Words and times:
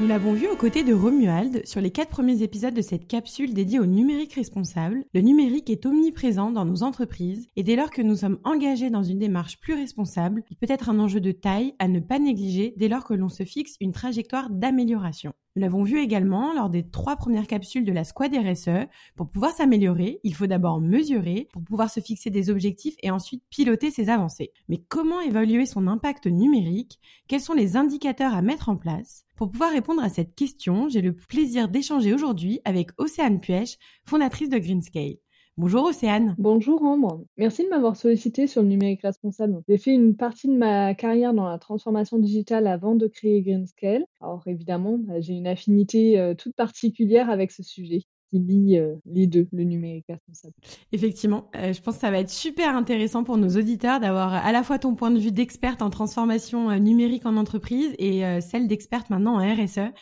Nous 0.00 0.06
l'avons 0.06 0.32
vu 0.32 0.46
aux 0.46 0.54
côtés 0.54 0.84
de 0.84 0.94
Romuald 0.94 1.66
sur 1.66 1.80
les 1.80 1.90
quatre 1.90 2.10
premiers 2.10 2.44
épisodes 2.44 2.72
de 2.72 2.82
cette 2.82 3.08
capsule 3.08 3.52
dédiée 3.52 3.80
au 3.80 3.86
numérique 3.86 4.34
responsable. 4.34 5.04
Le 5.12 5.22
numérique 5.22 5.70
est 5.70 5.86
omniprésent 5.86 6.52
dans 6.52 6.64
nos 6.64 6.84
entreprises 6.84 7.48
et 7.56 7.64
dès 7.64 7.74
lors 7.74 7.90
que 7.90 8.02
nous 8.02 8.14
sommes 8.14 8.38
engagés 8.44 8.90
dans 8.90 9.02
une 9.02 9.18
démarche 9.18 9.58
plus 9.58 9.74
responsable, 9.74 10.44
il 10.50 10.56
peut 10.56 10.72
être 10.72 10.88
un 10.88 11.00
enjeu 11.00 11.20
de 11.20 11.32
taille 11.32 11.74
à 11.80 11.88
ne 11.88 11.98
pas 11.98 12.20
négliger 12.20 12.74
dès 12.76 12.86
lors 12.86 13.02
que 13.02 13.14
l'on 13.14 13.28
se 13.28 13.42
fixe 13.42 13.74
une 13.80 13.90
trajectoire 13.90 14.50
d'amélioration. 14.50 15.32
Nous 15.58 15.62
l'avons 15.62 15.82
vu 15.82 15.98
également 15.98 16.52
lors 16.54 16.70
des 16.70 16.88
trois 16.88 17.16
premières 17.16 17.48
capsules 17.48 17.84
de 17.84 17.90
la 17.90 18.04
Squad 18.04 18.32
RSE. 18.32 18.86
Pour 19.16 19.28
pouvoir 19.28 19.50
s'améliorer, 19.50 20.20
il 20.22 20.32
faut 20.32 20.46
d'abord 20.46 20.80
mesurer 20.80 21.48
pour 21.52 21.64
pouvoir 21.64 21.90
se 21.90 21.98
fixer 21.98 22.30
des 22.30 22.48
objectifs 22.48 22.94
et 23.02 23.10
ensuite 23.10 23.42
piloter 23.50 23.90
ses 23.90 24.08
avancées. 24.08 24.52
Mais 24.68 24.76
comment 24.76 25.20
évaluer 25.20 25.66
son 25.66 25.88
impact 25.88 26.28
numérique? 26.28 27.00
Quels 27.26 27.40
sont 27.40 27.54
les 27.54 27.76
indicateurs 27.76 28.34
à 28.34 28.40
mettre 28.40 28.68
en 28.68 28.76
place? 28.76 29.24
Pour 29.34 29.50
pouvoir 29.50 29.72
répondre 29.72 30.00
à 30.00 30.08
cette 30.08 30.36
question, 30.36 30.88
j'ai 30.88 31.02
le 31.02 31.16
plaisir 31.16 31.68
d'échanger 31.68 32.14
aujourd'hui 32.14 32.60
avec 32.64 32.90
Océane 32.96 33.40
Puech, 33.40 33.78
fondatrice 34.04 34.50
de 34.50 34.58
Greenscale. 34.58 35.16
Bonjour 35.58 35.86
Océane. 35.86 36.36
Bonjour 36.38 36.84
Ambre. 36.84 37.24
Merci 37.36 37.64
de 37.64 37.68
m'avoir 37.68 37.96
sollicité 37.96 38.46
sur 38.46 38.62
le 38.62 38.68
numérique 38.68 39.02
responsable. 39.02 39.60
J'ai 39.68 39.76
fait 39.76 39.92
une 39.92 40.14
partie 40.14 40.46
de 40.46 40.56
ma 40.56 40.94
carrière 40.94 41.34
dans 41.34 41.48
la 41.48 41.58
transformation 41.58 42.16
digitale 42.16 42.68
avant 42.68 42.94
de 42.94 43.08
créer 43.08 43.42
Greenscale. 43.42 44.04
Alors 44.20 44.44
évidemment, 44.46 44.98
bah, 44.98 45.20
j'ai 45.20 45.32
une 45.32 45.48
affinité 45.48 46.16
euh, 46.20 46.34
toute 46.34 46.54
particulière 46.54 47.28
avec 47.28 47.50
ce 47.50 47.64
sujet 47.64 48.04
qui 48.30 48.38
lie 48.38 48.78
euh, 48.78 48.94
les 49.06 49.26
deux, 49.26 49.48
le 49.52 49.64
numérique 49.64 50.06
responsable. 50.08 50.54
Effectivement, 50.92 51.50
euh, 51.56 51.72
je 51.72 51.80
pense 51.80 51.94
que 51.94 52.00
ça 52.00 52.10
va 52.10 52.18
être 52.18 52.30
super 52.30 52.74
intéressant 52.76 53.24
pour 53.24 53.36
nos 53.36 53.48
auditeurs 53.48 54.00
d'avoir 54.00 54.34
à 54.34 54.52
la 54.52 54.62
fois 54.62 54.78
ton 54.78 54.94
point 54.94 55.10
de 55.10 55.18
vue 55.18 55.32
d'experte 55.32 55.82
en 55.82 55.90
transformation 55.90 56.70
euh, 56.70 56.78
numérique 56.78 57.26
en 57.26 57.36
entreprise 57.36 57.94
et 57.98 58.22
celle 58.40 58.68
d'experte 58.68 59.10
maintenant 59.10 59.40
en 59.40 59.54
RSE 59.54 59.92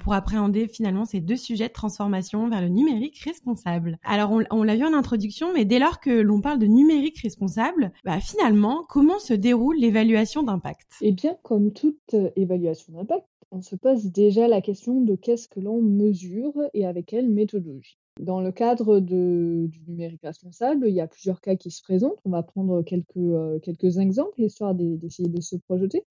pour 0.00 0.14
appréhender 0.14 0.68
finalement 0.68 1.04
ces 1.04 1.20
deux 1.20 1.36
sujets 1.36 1.68
de 1.68 1.72
transformation 1.72 2.48
vers 2.48 2.60
le 2.60 2.68
numérique 2.68 3.18
responsable. 3.24 3.98
Alors 4.04 4.32
on, 4.50 4.62
l'a 4.62 4.76
vu 4.76 4.84
en 4.84 4.94
introduction, 4.94 5.52
mais 5.52 5.64
dès 5.64 5.78
lors 5.78 6.00
que 6.00 6.10
l'on 6.10 6.40
parle 6.40 6.58
de 6.58 6.66
numérique 6.66 7.18
responsable, 7.18 7.92
bah, 8.04 8.20
finalement, 8.20 8.84
comment 8.88 9.18
se 9.18 9.34
déroule 9.34 9.76
l'évaluation 9.76 10.42
d'impact? 10.42 10.88
Eh 11.00 11.12
bien, 11.12 11.36
comme 11.42 11.72
toute 11.72 12.14
évaluation 12.36 12.92
d'impact, 12.94 13.26
on 13.54 13.62
se 13.62 13.76
pose 13.76 14.06
déjà 14.06 14.48
la 14.48 14.60
question 14.60 15.00
de 15.00 15.14
qu'est-ce 15.14 15.46
que 15.46 15.60
l'on 15.60 15.80
mesure 15.80 16.52
et 16.74 16.86
avec 16.86 17.06
quelle 17.06 17.28
méthodologie. 17.28 17.96
Dans 18.20 18.40
le 18.40 18.50
cadre 18.50 18.98
du 18.98 19.70
numérique 19.86 20.22
responsable, 20.22 20.88
il 20.88 20.94
y 20.94 21.00
a 21.00 21.06
plusieurs 21.06 21.40
cas 21.40 21.54
qui 21.54 21.70
se 21.70 21.80
présentent. 21.82 22.18
On 22.24 22.30
va 22.30 22.42
prendre 22.42 22.82
quelques, 22.82 23.16
euh, 23.16 23.60
quelques 23.60 23.98
exemples, 23.98 24.42
histoire 24.42 24.74
d'essayer 24.74 25.28
de 25.28 25.40
se 25.40 25.56
projeter. 25.56 26.04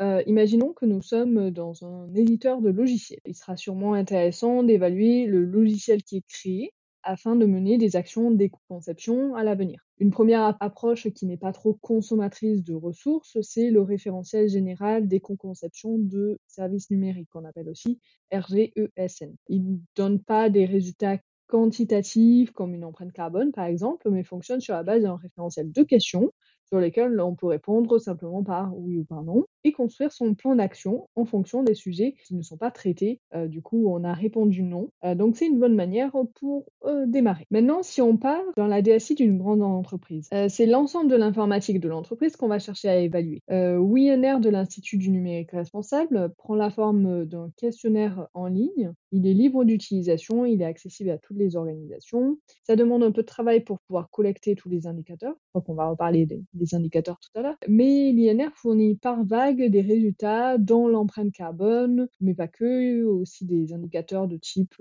Euh, 0.00 0.22
imaginons 0.26 0.72
que 0.74 0.84
nous 0.84 1.02
sommes 1.02 1.50
dans 1.50 1.84
un 1.84 2.12
éditeur 2.14 2.60
de 2.60 2.70
logiciels. 2.70 3.20
Il 3.26 3.34
sera 3.34 3.56
sûrement 3.56 3.94
intéressant 3.94 4.62
d'évaluer 4.62 5.26
le 5.26 5.44
logiciel 5.44 6.02
qui 6.02 6.18
est 6.18 6.26
créé 6.28 6.72
afin 7.02 7.36
de 7.36 7.46
mener 7.46 7.78
des 7.78 7.96
actions 7.96 8.30
d'éco-conception 8.30 9.34
à 9.34 9.44
l'avenir. 9.44 9.80
Une 9.98 10.10
première 10.10 10.56
approche 10.60 11.08
qui 11.10 11.26
n'est 11.26 11.36
pas 11.36 11.52
trop 11.52 11.74
consommatrice 11.74 12.62
de 12.64 12.74
ressources, 12.74 13.38
c'est 13.42 13.70
le 13.70 13.82
référentiel 13.82 14.48
général 14.48 15.08
d'éco-conception 15.08 15.98
de 15.98 16.38
services 16.46 16.90
numériques, 16.90 17.28
qu'on 17.30 17.44
appelle 17.44 17.68
aussi 17.68 18.00
RGESN. 18.32 19.34
Il 19.48 19.72
ne 19.72 19.76
donne 19.96 20.20
pas 20.20 20.50
des 20.50 20.66
résultats 20.66 21.18
quantitatifs 21.46 22.50
comme 22.52 22.74
une 22.74 22.84
empreinte 22.84 23.12
carbone 23.12 23.52
par 23.52 23.66
exemple, 23.66 24.10
mais 24.10 24.24
fonctionne 24.24 24.60
sur 24.60 24.74
la 24.74 24.82
base 24.82 25.02
d'un 25.02 25.16
référentiel 25.16 25.70
de 25.70 25.82
questions 25.82 26.32
sur 26.72 26.80
lesquelles 26.80 27.20
on 27.20 27.34
peut 27.34 27.48
répondre 27.48 27.98
simplement 27.98 28.42
par 28.42 28.72
oui 28.78 28.96
ou 28.96 29.04
par 29.04 29.22
non, 29.22 29.44
et 29.62 29.72
construire 29.72 30.10
son 30.10 30.34
plan 30.34 30.56
d'action 30.56 31.06
en 31.16 31.26
fonction 31.26 31.62
des 31.62 31.74
sujets 31.74 32.14
qui 32.24 32.34
ne 32.34 32.40
sont 32.40 32.56
pas 32.56 32.70
traités. 32.70 33.20
Euh, 33.34 33.46
du 33.46 33.60
coup, 33.60 33.84
on 33.88 34.04
a 34.04 34.14
répondu 34.14 34.62
non. 34.62 34.88
Euh, 35.04 35.14
donc, 35.14 35.36
c'est 35.36 35.46
une 35.46 35.60
bonne 35.60 35.74
manière 35.74 36.12
pour 36.40 36.64
euh, 36.86 37.04
démarrer. 37.06 37.46
Maintenant, 37.50 37.82
si 37.82 38.00
on 38.00 38.16
part 38.16 38.40
dans 38.56 38.66
la 38.66 38.80
DSI 38.80 39.14
d'une 39.14 39.36
grande 39.36 39.62
entreprise, 39.62 40.30
c'est 40.48 40.64
l'ensemble 40.64 41.10
de 41.10 41.16
l'informatique 41.16 41.78
de 41.78 41.88
l'entreprise 41.88 42.36
qu'on 42.36 42.48
va 42.48 42.58
chercher 42.58 42.88
à 42.88 42.96
évaluer. 42.96 43.42
WINR 43.50 44.40
de 44.40 44.48
l'Institut 44.48 44.96
du 44.96 45.10
numérique 45.10 45.50
responsable 45.50 46.32
prend 46.38 46.54
la 46.54 46.70
forme 46.70 47.26
d'un 47.26 47.50
questionnaire 47.58 48.28
en 48.32 48.46
ligne. 48.46 48.92
Il 49.10 49.26
est 49.26 49.34
libre 49.34 49.64
d'utilisation, 49.64 50.46
il 50.46 50.62
est 50.62 50.66
accessible 50.66 51.10
à 51.10 51.18
toutes 51.18 51.36
les 51.36 51.54
organisations. 51.54 52.38
Ça 52.64 52.76
demande 52.76 53.02
un 53.02 53.12
peu 53.12 53.20
de 53.20 53.26
travail 53.26 53.60
pour 53.60 53.78
pouvoir 53.80 54.08
collecter 54.10 54.54
tous 54.54 54.70
les 54.70 54.86
indicateurs. 54.86 55.34
Crois 55.50 55.62
qu'on 55.62 55.74
va 55.74 55.90
reparler 55.90 56.26
des, 56.26 56.61
indicateurs 56.74 57.18
tout 57.20 57.38
à 57.38 57.42
l'heure. 57.42 57.56
Mais 57.68 58.12
l'INR 58.12 58.50
fournit 58.54 58.96
par 58.96 59.24
vague 59.24 59.62
des 59.62 59.80
résultats 59.80 60.58
dans 60.58 60.88
l'empreinte 60.88 61.32
carbone, 61.32 62.08
mais 62.20 62.34
pas 62.34 62.48
que, 62.48 63.02
aussi 63.04 63.44
des 63.44 63.72
indicateurs 63.72 64.28
de 64.28 64.36
type 64.36 64.74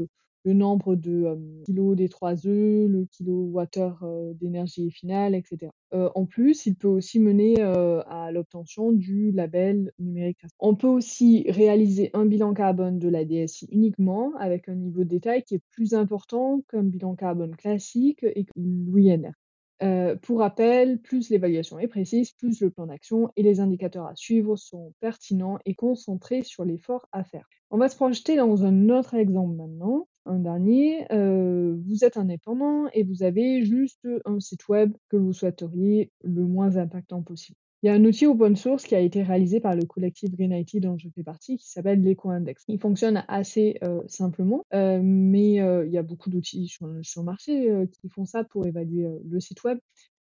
le 0.44 0.54
nombre 0.54 0.96
de 0.96 1.24
euh, 1.26 1.36
kilos 1.66 1.96
des 1.96 2.10
trois 2.10 2.48
œufs, 2.48 2.90
le 2.90 3.06
kilowattheure 3.12 4.04
euh, 4.04 4.34
d'énergie 4.34 4.90
finale, 4.92 5.36
etc. 5.36 5.72
Euh, 5.94 6.10
en 6.16 6.26
plus, 6.26 6.66
il 6.66 6.76
peut 6.76 6.88
aussi 6.88 7.20
mener 7.20 7.62
à 7.62 8.32
l'obtention 8.32 8.92
du 8.92 9.32
label 9.32 9.92
numérique. 10.00 10.40
On 10.60 10.76
peut 10.76 10.88
aussi 10.88 11.46
réaliser 11.50 12.10
un 12.14 12.26
bilan 12.26 12.54
carbone 12.54 12.98
de 13.00 13.10
la 13.10 13.26
DSI 13.26 13.68
uniquement 13.72 14.34
avec 14.38 14.70
un 14.70 14.76
niveau 14.76 15.04
de 15.04 15.10
détail 15.10 15.44
qui 15.44 15.56
est 15.56 15.62
plus 15.72 15.94
important 15.94 16.62
qu'un 16.70 16.84
bilan 16.84 17.16
carbone 17.16 17.56
classique 17.56 18.24
et 18.24 18.46
l'INR. 18.56 19.34
Euh, 19.82 20.16
pour 20.16 20.40
rappel, 20.40 21.00
plus 21.00 21.30
l'évaluation 21.30 21.80
est 21.80 21.88
précise, 21.88 22.32
plus 22.34 22.62
le 22.62 22.70
plan 22.70 22.86
d'action 22.86 23.32
et 23.36 23.42
les 23.42 23.60
indicateurs 23.60 24.06
à 24.06 24.16
suivre 24.16 24.56
sont 24.56 24.94
pertinents 25.00 25.58
et 25.66 25.74
concentrés 25.74 26.44
sur 26.44 26.66
l'effort 26.66 27.08
à 27.12 27.24
faire. 27.24 27.48
On 27.72 27.78
va 27.78 27.90
se 27.90 27.96
projeter 27.96 28.36
dans 28.36 28.64
un 28.64 28.90
autre 28.90 29.16
exemple 29.16 29.56
maintenant, 29.56 30.08
un 30.26 30.40
dernier. 30.40 31.12
Euh, 31.12 31.76
vous 31.88 32.04
êtes 32.04 32.18
indépendant 32.18 32.88
et 32.94 33.04
vous 33.04 33.24
avez 33.24 33.66
juste 33.66 34.08
un 34.26 34.40
site 34.40 34.68
web 34.68 34.94
que 35.10 35.18
vous 35.18 35.34
souhaiteriez 35.34 36.12
le 36.24 36.46
moins 36.46 36.78
impactant 36.78 37.24
possible. 37.24 37.58
Il 37.84 37.88
y 37.88 37.90
a 37.90 37.96
un 37.96 38.06
outil 38.06 38.28
open 38.28 38.56
source 38.56 38.84
qui 38.84 38.94
a 38.94 39.00
été 39.00 39.24
réalisé 39.24 39.60
par 39.60 39.76
le 39.76 39.86
collectif 39.86 40.30
Green 40.30 40.52
IT 40.52 40.80
dont 40.80 41.00
je 41.00 41.10
fais 41.10 41.24
partie 41.24 41.58
qui 41.58 41.68
s'appelle 41.68 42.04
l'EcoIndex. 42.04 42.64
Il 42.68 42.80
fonctionne 42.80 43.26
assez 43.28 43.80
euh, 43.84 44.02
simplement, 44.06 44.68
euh, 44.76 45.00
mais 45.04 45.62
euh, 45.62 45.88
il 45.88 45.92
y 45.92 45.98
a 45.98 46.04
beaucoup 46.04 46.30
d'outils 46.30 46.68
sur, 46.68 46.86
le 46.86 47.24
marché 47.24 47.88
qui 47.92 48.08
font 48.10 48.26
ça 48.26 48.44
pour 48.44 48.68
évaluer 48.68 49.08
le 49.28 49.40
site 49.40 49.64
web. 49.64 49.80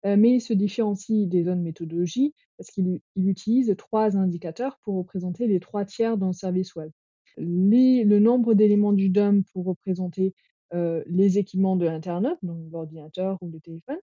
mais 0.03 0.31
il 0.31 0.41
se 0.41 0.53
différencie 0.53 1.27
des 1.29 1.45
zones 1.45 1.61
méthodologie 1.61 2.33
parce 2.57 2.71
qu'il 2.71 2.99
utilise 3.15 3.73
trois 3.77 4.17
indicateurs 4.17 4.77
pour 4.83 4.97
représenter 4.97 5.47
les 5.47 5.61
trois 5.61 5.85
tiers 5.85 6.17
d'un 6.17 6.33
service 6.33 6.75
web. 6.75 6.91
le 7.37 8.19
nombre 8.19 8.53
d'éléments 8.53 8.93
du 8.93 9.09
DOM 9.09 9.43
pour 9.53 9.65
représenter 9.65 10.33
les 10.73 11.37
équipements 11.37 11.77
de 11.77 11.85
l'Internet, 11.85 12.37
donc 12.43 12.57
l'ordinateur 12.69 13.37
ou 13.41 13.49
le 13.49 13.61
téléphone, 13.61 13.99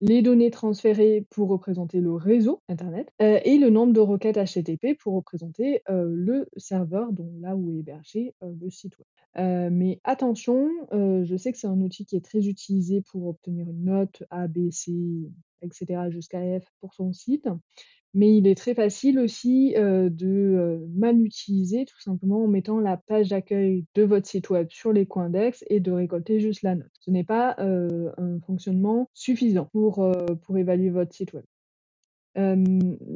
les 0.00 0.22
données 0.22 0.50
transférées 0.50 1.26
pour 1.30 1.48
représenter 1.48 2.00
le 2.00 2.14
réseau 2.14 2.62
Internet 2.68 3.12
euh, 3.20 3.38
et 3.44 3.58
le 3.58 3.70
nombre 3.70 3.92
de 3.92 4.00
requêtes 4.00 4.38
HTTP 4.38 4.98
pour 4.98 5.14
représenter 5.14 5.82
euh, 5.90 6.06
le 6.08 6.48
serveur, 6.56 7.12
donc 7.12 7.30
là 7.40 7.54
où 7.56 7.70
est 7.70 7.78
hébergé 7.80 8.34
euh, 8.42 8.52
le 8.60 8.70
site 8.70 8.94
web. 8.98 9.70
mais 9.72 10.00
attention, 10.04 10.68
je 10.92 11.36
sais 11.36 11.52
que 11.52 11.58
c'est 11.58 11.66
un 11.66 11.80
outil 11.80 12.04
qui 12.04 12.16
est 12.16 12.24
très 12.24 12.46
utilisé 12.48 13.00
pour 13.00 13.26
obtenir 13.26 13.68
une 13.68 13.84
note 13.84 14.22
A, 14.30 14.48
B, 14.48 14.70
C, 14.70 14.92
etc. 15.62 16.10
jusqu'à 16.10 16.40
F 16.60 16.64
pour 16.80 16.94
son 16.94 17.12
site 17.12 17.48
mais 18.14 18.36
il 18.36 18.46
est 18.46 18.56
très 18.56 18.74
facile 18.74 19.18
aussi 19.18 19.74
de 19.74 20.84
mal 20.94 21.16
l'utiliser 21.16 21.84
tout 21.84 22.00
simplement 22.00 22.44
en 22.44 22.48
mettant 22.48 22.80
la 22.80 22.96
page 22.96 23.28
d'accueil 23.28 23.84
de 23.94 24.02
votre 24.02 24.26
site 24.26 24.50
web 24.50 24.66
sur 24.70 24.92
les 24.92 25.06
coins 25.06 25.30
d'ex 25.30 25.64
et 25.68 25.80
de 25.80 25.92
récolter 25.92 26.40
juste 26.40 26.62
la 26.62 26.74
note. 26.74 26.90
Ce 27.00 27.10
n'est 27.10 27.24
pas 27.24 27.54
un 27.58 28.40
fonctionnement 28.40 29.08
suffisant 29.14 29.68
pour, 29.72 30.04
pour 30.42 30.58
évaluer 30.58 30.90
votre 30.90 31.14
site 31.14 31.32
web. 31.34 31.44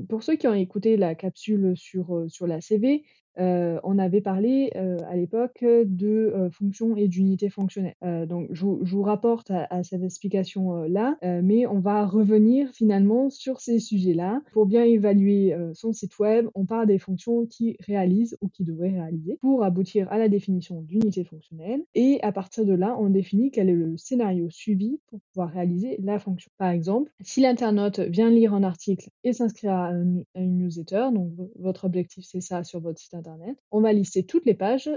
pour 0.08 0.23
ceux 0.23 0.37
qui 0.37 0.47
ont 0.47 0.55
écouté 0.55 0.97
la 0.97 1.17
capsule 1.17 1.73
sur, 1.76 2.25
sur 2.29 2.47
la 2.47 2.61
CV, 2.61 3.05
euh, 3.39 3.81
on 3.83 3.99
avait 3.99 4.21
parlé 4.21 4.71
euh, 4.77 4.99
à 5.09 5.17
l'époque 5.17 5.63
de 5.63 6.33
euh, 6.35 6.51
fonctions 6.51 6.97
et 6.97 7.09
d'unités 7.09 7.51
fonctionnelles. 7.51 7.95
donc, 8.29 8.49
je, 8.51 8.65
vous 8.65 9.03
rapporte 9.03 9.51
à, 9.51 9.83
cette 9.83 10.03
explication-là, 10.03 11.17
mais 11.43 11.67
on 11.67 11.81
va 11.81 12.07
revenir 12.07 12.71
finalement 12.73 13.31
sur 13.31 13.61
ces 13.61 13.79
sujets-là. 13.79 14.41
Pour 14.53 14.67
bien 14.67 14.85
évaluer 14.85 15.55
son 15.73 15.93
site 15.93 16.19
web, 16.19 16.47
on 16.55 16.65
parle 16.65 16.87
des 16.87 16.99
fonctions 16.99 17.47
qui 17.47 17.77
réalisent 17.81 18.37
ou 18.41 18.49
qui 18.49 18.65
devraient 18.65 18.91
réaliser 18.91 19.39
pour 19.41 19.65
aboutir 19.65 20.11
à 20.13 20.19
la 20.19 20.29
définition 20.29 20.83
d'unité 20.83 21.25
fonctionnelle. 21.25 21.83
Et 21.95 22.21
à 22.23 22.33
partir 22.33 22.65
de 22.65 22.73
là, 22.73 22.97
on 22.99 23.11
définit 23.11 23.51
quel 23.51 23.69
est 23.69 23.75
le 23.75 23.97
scénario 23.97 24.49
suivi 24.51 25.01
pour 25.09 25.21
pouvoir 25.33 25.51
réaliser 25.51 25.99
la 26.03 26.19
fonction. 26.19 26.51
Par 26.59 26.71
exemple, 26.71 27.11
si 27.21 27.41
l'internaute 27.41 28.01
vient 28.01 28.31
lire 28.31 28.55
un 28.55 28.63
article 28.63 29.11
et 29.25 29.33
s'inscrire 29.33 29.73
à, 29.73 29.91
une 29.91 30.25
newsletter, 30.59 31.09
donc 31.13 31.33
votre 31.59 31.85
objectif 31.85 32.25
c'est 32.25 32.41
ça 32.41 32.65
sur 32.65 32.81
votre 32.81 32.99
site 32.99 33.15
internet, 33.15 33.24
on 33.71 33.81
va 33.81 33.93
lister 33.93 34.25
toutes 34.25 34.47
les 34.47 34.55
pages 34.55 34.91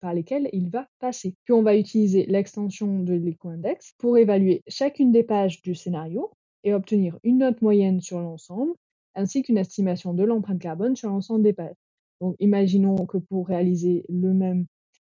par 0.00 0.14
lesquelles 0.14 0.48
il 0.52 0.68
va 0.68 0.88
passer. 0.98 1.34
Puis 1.44 1.52
on 1.52 1.62
va 1.62 1.76
utiliser 1.76 2.26
l'extension 2.26 3.00
de 3.00 3.14
l'EcoIndex 3.14 3.94
pour 3.98 4.18
évaluer 4.18 4.62
chacune 4.68 5.12
des 5.12 5.22
pages 5.22 5.62
du 5.62 5.74
scénario 5.74 6.30
et 6.64 6.74
obtenir 6.74 7.18
une 7.22 7.38
note 7.38 7.62
moyenne 7.62 8.00
sur 8.00 8.20
l'ensemble, 8.20 8.72
ainsi 9.14 9.42
qu'une 9.42 9.58
estimation 9.58 10.14
de 10.14 10.24
l'empreinte 10.24 10.60
carbone 10.60 10.96
sur 10.96 11.08
l'ensemble 11.10 11.42
des 11.42 11.52
pages. 11.52 11.76
Donc 12.20 12.36
imaginons 12.38 13.06
que 13.06 13.18
pour 13.18 13.48
réaliser 13.48 14.04
le 14.08 14.32
même 14.32 14.66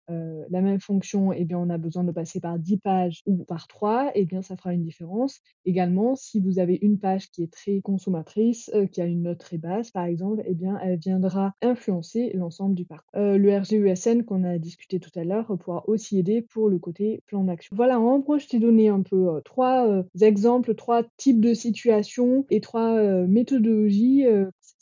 euh, 0.10 0.44
la 0.50 0.62
même 0.62 0.80
fonction, 0.80 1.32
eh 1.32 1.46
bien, 1.46 1.58
on 1.58 1.70
a 1.70 1.78
besoin 1.78 2.04
de 2.04 2.12
passer 2.12 2.40
par 2.40 2.60
10 2.60 2.78
pages 2.78 3.22
ou 3.26 3.44
par 3.44 3.68
3, 3.68 4.12
eh 4.16 4.26
bien, 4.26 4.42
ça 4.42 4.56
fera 4.56 4.74
une 4.74 4.84
différence. 4.84 5.40
Également, 5.66 6.16
si 6.16 6.40
vous 6.40 6.60
avez 6.60 6.78
une 6.82 7.00
page 7.00 7.30
qui 7.32 7.44
est 7.44 7.52
très 7.52 7.82
consommatrice, 7.82 8.70
euh, 8.74 8.86
qui 8.86 9.02
a 9.02 9.06
une 9.06 9.24
note 9.24 9.40
très 9.40 9.58
basse, 9.58 9.92
par 9.92 10.06
exemple, 10.06 10.44
eh 10.46 10.54
bien, 10.54 10.78
elle 10.84 10.98
viendra 10.98 11.54
influencer 11.62 12.32
l'ensemble 12.34 12.76
du 12.76 12.86
parcours. 12.86 13.10
Euh, 13.16 13.38
le 13.38 13.58
RGUSN 13.58 14.24
qu'on 14.24 14.44
a 14.44 14.58
discuté 14.58 15.00
tout 15.00 15.12
à 15.16 15.24
l'heure 15.24 15.58
pourra 15.60 15.84
aussi 15.88 16.20
aider 16.20 16.42
pour 16.42 16.70
le 16.70 16.80
côté 16.80 17.22
plan 17.28 17.44
d'action. 17.44 17.76
Voilà, 17.76 18.00
en 18.00 18.20
gros, 18.20 18.38
je 18.38 18.48
t'ai 18.48 18.60
donné 18.60 18.90
un 18.90 19.02
peu 19.02 19.42
trois 19.46 20.04
exemples, 20.22 20.76
trois 20.76 21.04
types 21.18 21.40
de 21.40 21.54
situations 21.54 22.46
et 22.50 22.62
trois 22.62 23.26
méthodologies 23.28 24.26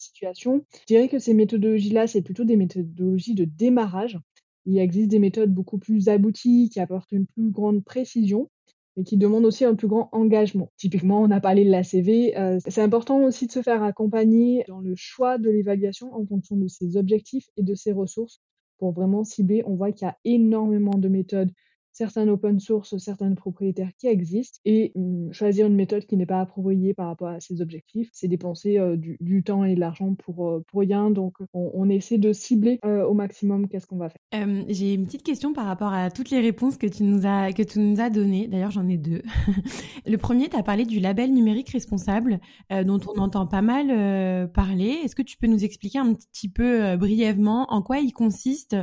situation. 0.02 0.66
Je 0.82 0.86
dirais 0.88 1.08
que 1.08 1.20
ces 1.20 1.34
méthodologies-là, 1.34 2.08
c'est 2.08 2.22
plutôt 2.22 2.44
des 2.44 2.58
méthodologies 2.58 3.36
de 3.36 3.46
démarrage. 3.46 4.18
Il 4.66 4.78
existe 4.78 5.10
des 5.10 5.20
méthodes 5.20 5.54
beaucoup 5.54 5.78
plus 5.78 6.08
abouties 6.08 6.70
qui 6.70 6.80
apportent 6.80 7.12
une 7.12 7.26
plus 7.26 7.50
grande 7.50 7.84
précision 7.84 8.50
et 8.98 9.04
qui 9.04 9.18
demandent 9.18 9.46
aussi 9.46 9.66
un 9.66 9.76
plus 9.76 9.88
grand 9.88 10.10
engagement. 10.12 10.72
Typiquement, 10.78 11.22
on 11.22 11.32
a 11.32 11.40
parlé 11.40 11.64
de 11.66 11.72
la 11.72 11.84
CV. 11.84 12.38
Euh, 12.38 12.60
c'est 12.68 12.82
important 12.82 13.24
aussi 13.24 13.48
de 13.48 13.52
se 13.52 13.62
faire 13.62 13.84
accompagner 13.84 14.66
dans 14.68 14.80
le 14.82 14.96
choix 14.96 15.38
de 15.38 15.50
l'évaluation 15.50 16.14
en 16.14 16.26
fonction 16.26 16.58
de 16.58 16.68
ses 16.68 16.98
objectifs 16.98 17.50
et 17.58 17.64
de 17.64 17.74
ses 17.74 17.94
ressources 17.94 18.42
pour 18.78 18.92
vraiment 18.92 19.24
cibler. 19.24 19.64
On 19.66 19.76
voit 19.76 19.92
qu'il 19.92 20.08
y 20.08 20.10
a 20.10 20.18
énormément 20.26 20.98
de 20.98 21.08
méthodes 21.08 21.52
certains 21.92 22.28
open 22.28 22.60
source, 22.60 22.98
certaines 22.98 23.36
propriétaires 23.36 23.92
qui 23.98 24.08
existent 24.08 24.60
et 24.66 24.92
mmh, 24.96 25.32
choisir 25.32 25.68
une 25.68 25.76
méthode 25.76 26.06
qui 26.06 26.18
n'est 26.18 26.26
pas 26.26 26.42
appropriée 26.42 26.94
par 26.94 27.08
rapport 27.08 27.30
à 27.30 27.40
ses 27.40 27.62
objectifs, 27.62 28.10
c'est 28.14 28.28
dépenser 28.28 28.80
du, 28.98 29.44
temps 29.44 29.64
et 29.64 29.76
de 29.76 29.80
l'argent 29.80 30.16
pour, 30.16 30.62
pour 30.68 30.80
rien. 30.82 31.12
Donc, 31.12 31.36
on, 31.54 31.90
essaie 31.90 32.18
de 32.18 32.32
cibler 32.32 32.80
au 32.84 33.14
maximum 33.14 33.68
qu'est-ce 33.68 33.88
qu'on 33.88 33.98
va 33.98 34.10
faire. 34.10 34.48
J'ai 34.70 34.94
une 34.94 35.06
petite 35.06 35.24
question 35.24 35.54
par 35.54 35.66
rapport 35.66 35.94
à 35.94 36.10
toutes 36.12 36.30
les 36.30 36.40
réponses 36.40 36.78
que 36.78 36.88
tu 36.88 37.04
nous 37.04 37.26
as, 37.26 37.54
que 37.54 37.64
tu 37.64 37.80
nous 37.80 38.00
as 38.00 38.10
données. 38.10 38.48
D'ailleurs, 38.48 38.72
j'en 38.72 38.88
ai 38.88 38.98
deux. 38.98 39.22
Le 40.06 40.18
premier, 40.18 40.50
tu 40.50 40.56
as 40.56 40.64
parlé 40.64 40.86
du 40.86 41.00
label 41.00 41.32
numérique 41.34 41.70
responsable 41.70 42.40
dont 42.70 43.00
on 43.08 43.20
entend 43.20 43.48
pas 43.48 43.62
mal 43.62 44.52
parler. 44.52 45.00
Est-ce 45.04 45.16
que 45.16 45.24
tu 45.24 45.38
peux 45.38 45.48
nous 45.48 45.64
expliquer 45.64 46.00
un 46.00 46.14
petit 46.14 46.50
peu 46.50 46.96
brièvement 46.98 47.66
en 47.70 47.82
quoi 47.82 48.00
il 48.00 48.14
consiste 48.14 48.76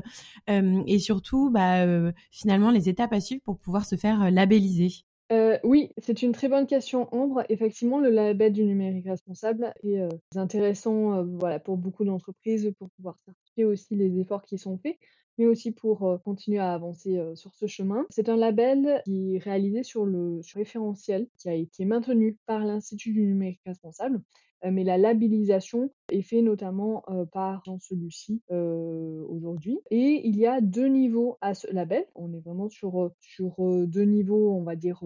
et 0.49 0.99
surtout, 0.99 1.51
bah, 1.51 1.85
finalement, 2.31 2.71
les 2.71 2.89
étapes 2.89 2.98
à 3.01 3.21
suivre 3.21 3.43
pour 3.43 3.59
pouvoir 3.59 3.85
se 3.85 3.97
faire 3.97 4.23
euh, 4.23 4.31
labelliser? 4.31 4.89
Euh, 5.31 5.59
oui, 5.63 5.91
c'est 5.99 6.23
une 6.23 6.33
très 6.33 6.49
bonne 6.49 6.67
question, 6.67 7.09
Ambre. 7.15 7.45
Effectivement, 7.51 8.01
le 8.01 8.09
label 8.09 8.53
du 8.53 8.65
numérique 8.65 9.07
responsable 9.07 9.75
est 9.83 10.01
euh, 10.01 10.09
intéressant 10.37 11.23
voilà, 11.25 11.59
pour 11.59 11.77
beaucoup 11.77 12.05
d'entreprises 12.05 12.73
pour 12.79 12.89
pouvoir 12.91 13.19
certifier 13.25 13.67
aussi 13.67 13.95
les 13.95 14.19
efforts 14.19 14.43
qui 14.45 14.57
sont 14.57 14.79
faits, 14.79 14.97
mais 15.37 15.47
aussi 15.47 15.71
pour 15.71 16.19
continuer 16.25 16.61
à 16.61 16.73
avancer 16.73 17.21
sur 17.35 17.55
ce 17.55 17.67
chemin. 17.67 18.07
C'est 18.09 18.31
un 18.31 18.37
label 18.37 19.03
qui 19.05 19.37
est 19.37 19.39
réalisé 19.39 19.83
sur 19.83 20.07
le 20.07 20.41
référentiel 20.55 21.29
qui 21.37 21.51
a 21.51 21.55
été 21.55 21.85
maintenu 21.85 22.39
par 22.47 22.61
l'Institut 22.61 23.13
du 23.13 23.27
numérique 23.27 23.61
responsable 23.67 24.23
mais 24.65 24.85
la 24.85 24.99
labellisation 24.99 25.91
est 26.11 26.23
faite 26.23 26.43
notamment 26.43 27.03
euh, 27.09 27.25
par 27.25 27.63
Celui-ci 27.81 28.43
euh, 28.51 29.25
aujourd'hui. 29.29 29.79
Et 29.91 30.27
il 30.27 30.37
y 30.37 30.47
a 30.47 30.61
deux 30.61 30.87
niveaux 30.87 31.39
à 31.41 31.55
ce 31.55 31.73
label. 31.73 32.05
On 32.15 32.33
est 32.33 32.41
vraiment 32.41 32.69
sur, 32.69 33.11
sur 33.21 33.55
deux 33.87 34.03
niveaux, 34.03 34.53
on 34.55 34.63
va 34.63 34.77
dire. 34.77 35.03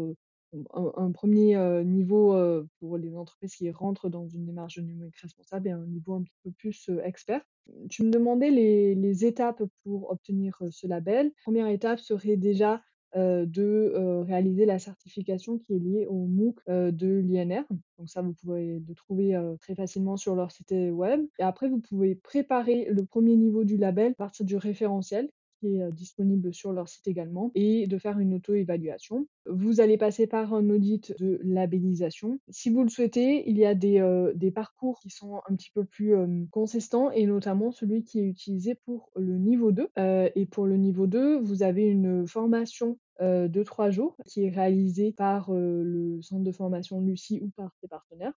Un, 0.75 1.13
premier 1.13 1.57
niveau 1.83 2.37
pour 2.79 2.99
les 2.99 3.17
entreprises 3.17 3.55
qui 3.55 3.71
rentrent 3.71 4.11
dans 4.11 4.29
une 4.29 4.45
démarche 4.45 4.79
numérique 4.79 5.17
responsable 5.17 5.69
et 5.69 5.71
un 5.71 5.87
niveau 5.87 6.13
un 6.13 6.23
petit 6.23 6.37
peu 6.45 6.51
plus 6.51 6.91
expert. 7.05 7.41
Tu 7.89 8.03
me 8.03 8.11
demandais 8.11 8.51
les, 8.51 8.95
les 8.95 9.25
étapes 9.25 9.63
pour 9.83 10.11
obtenir 10.11 10.63
ce 10.71 10.87
label. 10.87 11.33
première 11.43 11.69
étape 11.69 12.01
serait 12.01 12.37
déjà 12.37 12.83
euh, 13.15 13.45
de 13.45 13.93
euh, 13.95 14.23
réaliser 14.23 14.65
la 14.65 14.79
certification 14.79 15.59
qui 15.59 15.75
est 15.75 15.79
liée 15.79 16.07
au 16.07 16.27
MOOC 16.27 16.57
euh, 16.71 16.91
de 16.91 17.09
l'INR. 17.09 17.65
Donc 17.99 18.09
ça, 18.09 18.23
vous 18.23 18.33
pouvez 18.33 18.81
le 18.87 18.95
trouver 18.95 19.39
très 19.61 19.75
facilement 19.75 20.17
sur 20.17 20.35
leur 20.35 20.51
site 20.51 20.75
web. 20.91 21.27
Et 21.39 21.43
après, 21.43 21.69
vous 21.69 21.79
pouvez 21.79 22.15
préparer 22.15 22.87
le 22.91 23.05
premier 23.05 23.37
niveau 23.37 23.65
du 23.65 23.77
label 23.77 24.13
à 24.13 24.15
partir 24.15 24.47
du 24.47 24.57
référentiel 24.57 25.31
est 25.65 25.93
disponible 25.93 26.53
sur 26.53 26.73
leur 26.73 26.89
site 26.89 27.09
également, 27.09 27.51
et 27.55 27.87
de 27.87 27.99
faire 27.99 28.19
une 28.19 28.35
auto-évaluation. 28.35 29.27
Vous 29.47 29.81
allez 29.81 29.97
passer 29.97 30.27
par 30.27 30.55
un 30.55 30.69
audit 30.71 31.15
de 31.19 31.41
labellisation. 31.43 32.39
Si 32.49 32.71
vous 32.71 32.83
le 32.83 32.89
souhaitez, 32.89 33.49
il 33.49 33.59
y 33.59 33.65
a 33.65 33.75
des, 33.75 34.03
des 34.35 34.51
parcours 34.51 34.99
qui 35.01 35.11
sont 35.11 35.41
un 35.49 35.55
petit 35.55 35.71
peu 35.75 35.85
plus 35.85 36.15
consistants, 36.51 37.11
et 37.11 37.27
notamment 37.27 37.71
celui 37.71 38.05
qui 38.05 38.21
est 38.21 38.27
utilisé 38.27 38.75
pour 38.75 39.11
le 39.17 39.39
niveau 39.39 39.73
2. 39.73 39.89
et 40.35 40.47
pour 40.47 40.67
le 40.67 40.77
niveau 40.77 41.07
2, 41.07 41.39
vous 41.41 41.63
avez 41.63 41.85
une 41.85 42.27
formation 42.27 42.99
de 43.21 43.63
trois 43.63 43.91
jours 43.91 44.17
qui 44.27 44.45
est 44.45 44.51
réalisée 44.51 45.13
par 45.13 45.51
le 45.53 46.21
centre 46.23 46.45
de 46.45 46.53
formation 46.53 47.01
Lucie 47.01 47.41
ou 47.43 47.51
par 47.51 47.73
ses 47.81 47.89
partenaires. 47.89 48.33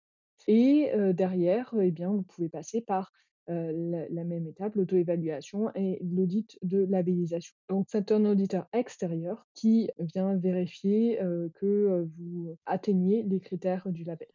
Et 0.46 0.90
derrière, 1.14 1.74
eh 1.80 1.90
bien, 1.90 2.10
vous 2.10 2.22
pouvez 2.22 2.48
passer 2.48 2.80
par 2.80 3.12
euh, 3.50 4.06
la, 4.10 4.24
même 4.24 4.46
étape, 4.46 4.74
l'auto-évaluation 4.74 5.70
et 5.74 5.98
l'audit 6.02 6.58
de 6.62 6.86
labellisation. 6.88 7.54
Donc 7.68 7.86
c'est 7.90 8.10
un 8.10 8.24
auditeur 8.24 8.66
extérieur 8.72 9.46
qui 9.52 9.90
vient 9.98 10.34
vérifier 10.34 11.20
euh, 11.20 11.50
que 11.54 11.66
euh, 11.66 12.06
vous 12.16 12.56
atteignez 12.64 13.22
les 13.22 13.40
critères 13.40 13.86
du 13.90 14.02
label. 14.02 14.28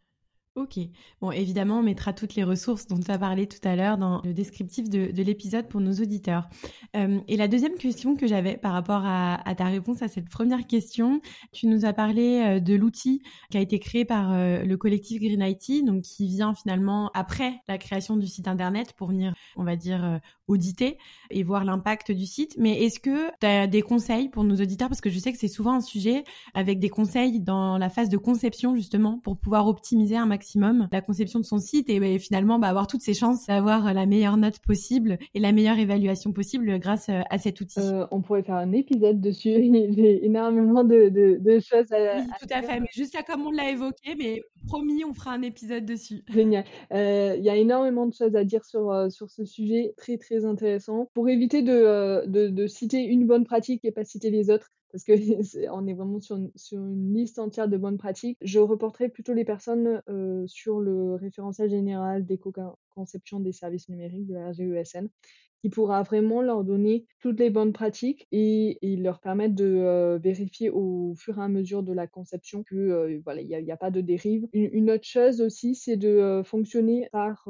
Ok. 0.60 0.78
Bon, 1.22 1.32
évidemment, 1.32 1.80
on 1.80 1.84
mettra 1.84 2.12
toutes 2.12 2.36
les 2.36 2.44
ressources 2.44 2.86
dont 2.86 3.00
tu 3.00 3.10
as 3.10 3.18
parlé 3.18 3.48
tout 3.48 3.66
à 3.66 3.78
l'heure 3.78 3.98
dans 3.98 4.22
le 4.24 4.34
descriptif 4.34 4.90
de, 4.90 5.10
l'épisode 5.22 5.70
pour 5.70 5.80
nos 5.80 5.94
auditeurs. 5.94 6.50
Euh, 6.98 7.22
et 7.30 7.38
la 7.38 7.48
deuxième 7.48 7.76
question 7.76 8.18
que 8.18 8.28
j'avais 8.28 8.58
par 8.58 8.74
rapport 8.74 9.04
à, 9.06 9.42
ta 9.56 9.66
réponse 9.66 10.02
à 10.02 10.10
cette 10.10 10.28
première 10.28 10.68
question, 10.68 11.22
tu 11.54 11.68
nous 11.68 11.86
as 11.86 11.94
parlé 11.94 12.42
euh, 12.42 12.60
de 12.60 12.76
l'outil 12.76 13.22
qui 13.50 13.58
a 13.58 13.62
été 13.62 13.80
créé 13.80 14.04
par 14.04 14.34
euh, 14.34 14.66
le 14.66 14.75
collectif 14.75 15.22
Green 15.22 15.42
IT, 15.42 15.86
donc 15.86 16.01
qui 16.01 16.28
vient 16.28 16.54
finalement 16.54 17.10
après 17.13 17.62
la 17.70 17.78
création 17.78 18.18
du 18.18 18.28
site 18.28 18.50
internet 18.50 18.92
pour 18.98 19.08
venir, 19.08 19.34
on 19.56 19.63
va 19.63 19.78
dire, 19.78 20.20
auditer 20.50 20.98
et 21.29 21.44
voir 21.44 21.63
l'impact 21.63 22.12
du 22.12 22.25
site. 22.25 22.56
Mais 22.58 22.84
est-ce 22.84 23.00
que 23.00 23.29
tu 23.39 23.46
as 23.46 23.68
des 23.68 23.82
conseils 23.82 24.29
pour 24.29 24.44
nos 24.44 24.56
auditeurs? 24.56 24.89
Parce 24.89 25.01
que 25.01 25.10
je 25.10 25.20
sais 25.20 25.32
que 25.32 25.38
c'est 25.38 25.48
souvent 25.48 25.74
un 25.74 25.82
sujet 25.82 26.24
avec 26.53 26.79
des 26.79 26.89
conseils 26.89 27.39
dans 27.39 27.77
la 27.77 27.89
phase 27.89 28.10
de 28.10 28.18
conception 28.18 28.75
justement 28.75 29.20
pour 29.24 29.38
pouvoir 29.38 29.68
optimiser 29.68 30.18
un 30.18 30.25
maximum 30.25 30.88
la 30.91 31.01
conception 31.01 31.39
de 31.39 31.46
son 31.46 31.60
site 31.60 31.89
et, 31.89 32.20
finalement 32.20 32.60
bah, 32.60 32.68
avoir 32.68 32.88
toutes 32.88 33.01
ses 33.01 33.13
chances 33.13 33.48
d'avoir 33.48 33.94
la 33.94 34.06
meilleure 34.06 34.38
note 34.38 34.60
possible 34.60 35.18
et 35.34 35.39
la 35.39 35.51
meilleure 35.51 35.77
évaluation 35.77 36.32
possible 36.32 36.79
grâce 36.79 37.10
euh, 37.10 37.22
à 37.29 37.38
cet 37.38 37.62
outil. 37.62 37.79
Euh, 37.79 38.06
on 38.12 38.22
pourrait 38.22 38.44
faire 38.44 38.56
un 38.56 38.72
épisode 38.72 39.22
dessus. 39.22 39.50
J'ai 39.96 40.25
énormément 40.25 40.84
de, 40.84 41.10
choses 41.60 41.91
à, 41.91 42.18
oui, 42.18 42.27
tout 42.39 42.48
à, 42.51 42.62
fait. 42.62 42.79
Mais 42.79 42.88
juste 42.94 43.13
là, 43.13 43.24
comme 43.24 43.46
on 43.46 43.51
l'a 43.51 43.70
évoqué, 43.70 44.15
mais 44.18 44.41
promis, 44.68 45.03
on 45.06 45.13
fera 45.13 45.32
un 45.32 45.41
épisode 45.41 45.86
dessus. 45.86 46.24
Génial. 46.27 46.63
Euh, 46.91 47.36
il 47.38 47.44
y 47.44 47.50
a 47.50 47.56
énormément 47.56 48.06
de 48.06 48.13
choses 48.13 48.36
à 48.36 48.44
dire 48.44 48.65
sur, 48.65 49.12
sur 49.12 49.29
ce 49.29 49.46
sujet 49.46 49.94
très 49.98 50.18
très 50.18 50.38
intéressant. 50.46 51.10
Pour 51.13 51.29
éviter 51.29 51.62
de, 51.62 52.25
de, 52.25 52.67
citer 52.67 53.03
une 53.03 53.27
bonne 53.27 53.46
pratique 53.46 53.84
et 53.86 53.91
pas 53.91 54.03
citer 54.03 54.29
les 54.29 54.50
autres, 54.50 54.72
parce 54.91 55.03
que 55.03 55.13
on 55.72 55.88
est 55.88 55.93
vraiment 55.93 56.19
sur 56.19 56.38
une, 56.38 56.51
sur 56.55 56.79
une, 56.79 57.13
liste 57.13 57.39
entière 57.39 57.67
de 57.67 57.77
bonnes 57.77 57.98
pratiques. 57.98 58.38
Je 58.41 58.60
reporterai 58.60 59.10
plutôt 59.10 59.34
les 59.34 59.46
personnes 59.46 60.01
euh, 60.10 60.46
sur 60.48 60.79
le 60.79 61.15
référentiel 61.15 61.69
général 61.69 62.25
d'éco-conception 62.25 63.39
des 63.39 63.51
services 63.51 63.89
numériques 63.89 64.27
de 64.27 64.34
la 64.34 64.50
RGESN 64.50 65.08
qui 65.62 65.70
pourra 65.70 66.04
vraiment 66.04 66.42
leur 66.42 66.63
donner 66.63 67.06
toutes 67.20 67.39
les 67.39 67.50
bonnes 67.50 67.74
pratiques 67.74 68.28
et, 68.32 68.78
et 68.82 68.96
leur 68.96 69.20
permettre 69.20 69.56
de 69.56 69.66
euh, 69.66 70.18
vérifier 70.22 70.70
au 70.70 71.13
fur 71.18 71.38
et 71.38 71.42
à 71.42 71.48
mesure 71.48 71.84
de 71.84 71.94
la 71.94 72.08
conception 72.08 72.63
que 72.63 72.75
euh, 72.75 73.22
voilà 73.24 73.42
il 73.42 73.48
n'y 73.48 73.72
a, 73.72 73.78
pas 73.78 73.92
de 73.92 74.01
dérive. 74.01 74.48
Une, 74.54 74.92
autre 74.92 75.06
chose 75.06 75.42
aussi, 75.42 75.75
c'est 75.75 75.98
de 75.98 76.08
euh, 76.08 76.44
fonctionner 76.44 77.08
par 77.12 77.48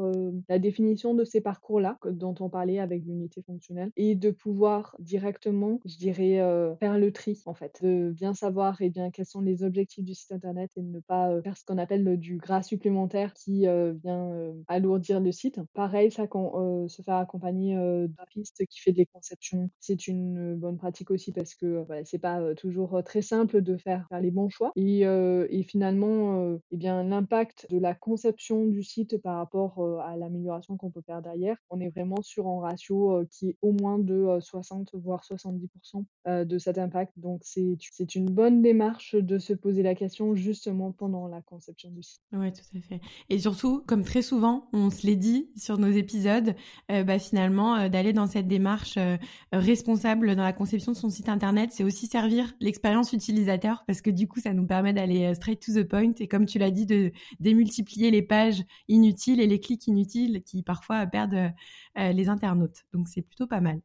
la 0.47 0.59
définition 0.59 1.13
de 1.13 1.23
ces 1.23 1.41
parcours-là 1.41 1.97
dont 2.05 2.35
on 2.39 2.49
parlait 2.49 2.79
avec 2.79 3.03
l'unité 3.05 3.41
fonctionnelle 3.41 3.91
et 3.95 4.15
de 4.15 4.31
pouvoir 4.31 4.95
directement, 4.99 5.79
je 5.85 5.97
dirais, 5.97 6.39
faire 6.79 6.97
le 6.97 7.11
tri 7.11 7.41
en 7.45 7.53
fait, 7.53 7.79
de 7.83 8.11
bien 8.11 8.33
savoir 8.33 8.81
et 8.81 8.85
eh 8.85 8.89
bien 8.89 9.11
quels 9.11 9.25
sont 9.25 9.41
les 9.41 9.63
objectifs 9.63 10.03
du 10.03 10.13
site 10.13 10.31
internet 10.31 10.71
et 10.75 10.81
de 10.81 10.87
ne 10.87 10.99
pas 10.99 11.41
faire 11.41 11.57
ce 11.57 11.65
qu'on 11.65 11.77
appelle 11.77 12.17
du 12.17 12.37
gras 12.37 12.63
supplémentaire 12.63 13.33
qui 13.33 13.65
vient 14.03 14.53
alourdir 14.67 15.19
le 15.19 15.31
site. 15.31 15.59
Pareil, 15.73 16.11
ça 16.11 16.27
se 16.27 17.01
faire 17.01 17.15
accompagner 17.15 17.77
graphiste 18.07 18.65
qui 18.67 18.79
fait 18.79 18.91
des 18.91 19.05
conceptions, 19.05 19.69
c'est 19.79 20.07
une 20.07 20.55
bonne 20.55 20.77
pratique 20.77 21.11
aussi 21.11 21.31
parce 21.31 21.55
que 21.55 21.83
voilà, 21.85 22.05
c'est 22.05 22.19
pas 22.19 22.53
toujours 22.55 23.01
très 23.03 23.21
simple 23.21 23.61
de 23.61 23.77
faire, 23.77 24.05
faire 24.09 24.21
les 24.21 24.31
bons 24.31 24.49
choix. 24.49 24.71
Et, 24.75 25.01
et 25.01 25.63
finalement, 25.63 26.57
eh 26.71 26.77
bien 26.77 27.03
l'impact 27.03 27.67
de 27.69 27.79
la 27.79 27.93
conception 27.93 28.65
du 28.65 28.83
site 28.83 29.17
par 29.21 29.37
rapport 29.37 30.01
à 30.01 30.17
l'amélioration 30.17 30.77
qu'on 30.77 30.91
peut 30.91 31.01
faire 31.01 31.21
derrière, 31.21 31.57
on 31.69 31.79
est 31.79 31.89
vraiment 31.89 32.21
sur 32.21 32.47
un 32.47 32.61
ratio 32.61 33.23
qui 33.31 33.49
est 33.49 33.57
au 33.61 33.71
moins 33.71 33.99
de 33.99 34.37
60 34.39 34.91
voire 34.93 35.23
70% 35.23 36.05
de 36.45 36.57
cet 36.57 36.77
impact. 36.77 37.13
Donc 37.17 37.41
c'est 37.43 37.77
c'est 37.91 38.15
une 38.15 38.29
bonne 38.29 38.61
démarche 38.61 39.15
de 39.15 39.37
se 39.37 39.53
poser 39.53 39.83
la 39.83 39.95
question 39.95 40.35
justement 40.35 40.91
pendant 40.91 41.27
la 41.27 41.41
conception 41.41 41.89
du 41.91 42.03
site. 42.03 42.21
Oui, 42.31 42.51
tout 42.51 42.77
à 42.77 42.81
fait. 42.81 43.01
Et 43.29 43.39
surtout, 43.39 43.83
comme 43.87 44.03
très 44.03 44.21
souvent, 44.21 44.69
on 44.73 44.89
se 44.89 45.05
l'est 45.05 45.15
dit 45.15 45.49
sur 45.55 45.77
nos 45.77 45.89
épisodes, 45.89 46.55
bah, 46.87 47.19
finalement, 47.19 47.88
d'aller 47.89 48.13
dans 48.13 48.27
cette 48.27 48.47
démarche 48.47 48.97
euh, 48.97 49.17
responsable 49.51 50.35
dans 50.35 50.43
la 50.43 50.53
conception 50.53 50.91
de 50.91 50.97
son 50.97 51.09
site 51.09 51.29
internet, 51.29 51.71
c'est 51.71 51.83
aussi 51.83 52.07
servir 52.07 52.53
l'expérience 52.59 53.13
utilisateur 53.13 53.83
parce 53.87 54.01
que 54.01 54.09
du 54.09 54.27
coup, 54.27 54.39
ça 54.39 54.53
nous 54.53 54.65
permet 54.65 54.93
d'aller 54.93 55.25
euh, 55.25 55.33
straight 55.33 55.59
to 55.59 55.73
the 55.73 55.87
point 55.87 56.11
et 56.19 56.27
comme 56.27 56.45
tu 56.45 56.59
l'as 56.59 56.71
dit, 56.71 56.85
de 56.85 57.11
démultiplier 57.39 58.11
les 58.11 58.21
pages 58.21 58.63
inutiles 58.87 59.39
et 59.39 59.47
les 59.47 59.59
clics 59.59 59.87
inutiles 59.87 60.43
qui 60.43 60.63
parfois 60.63 61.05
perdent 61.07 61.51
euh, 61.97 62.11
les 62.11 62.29
internautes. 62.29 62.85
Donc, 62.93 63.07
c'est 63.07 63.21
plutôt 63.21 63.47
pas 63.47 63.61
mal. 63.61 63.81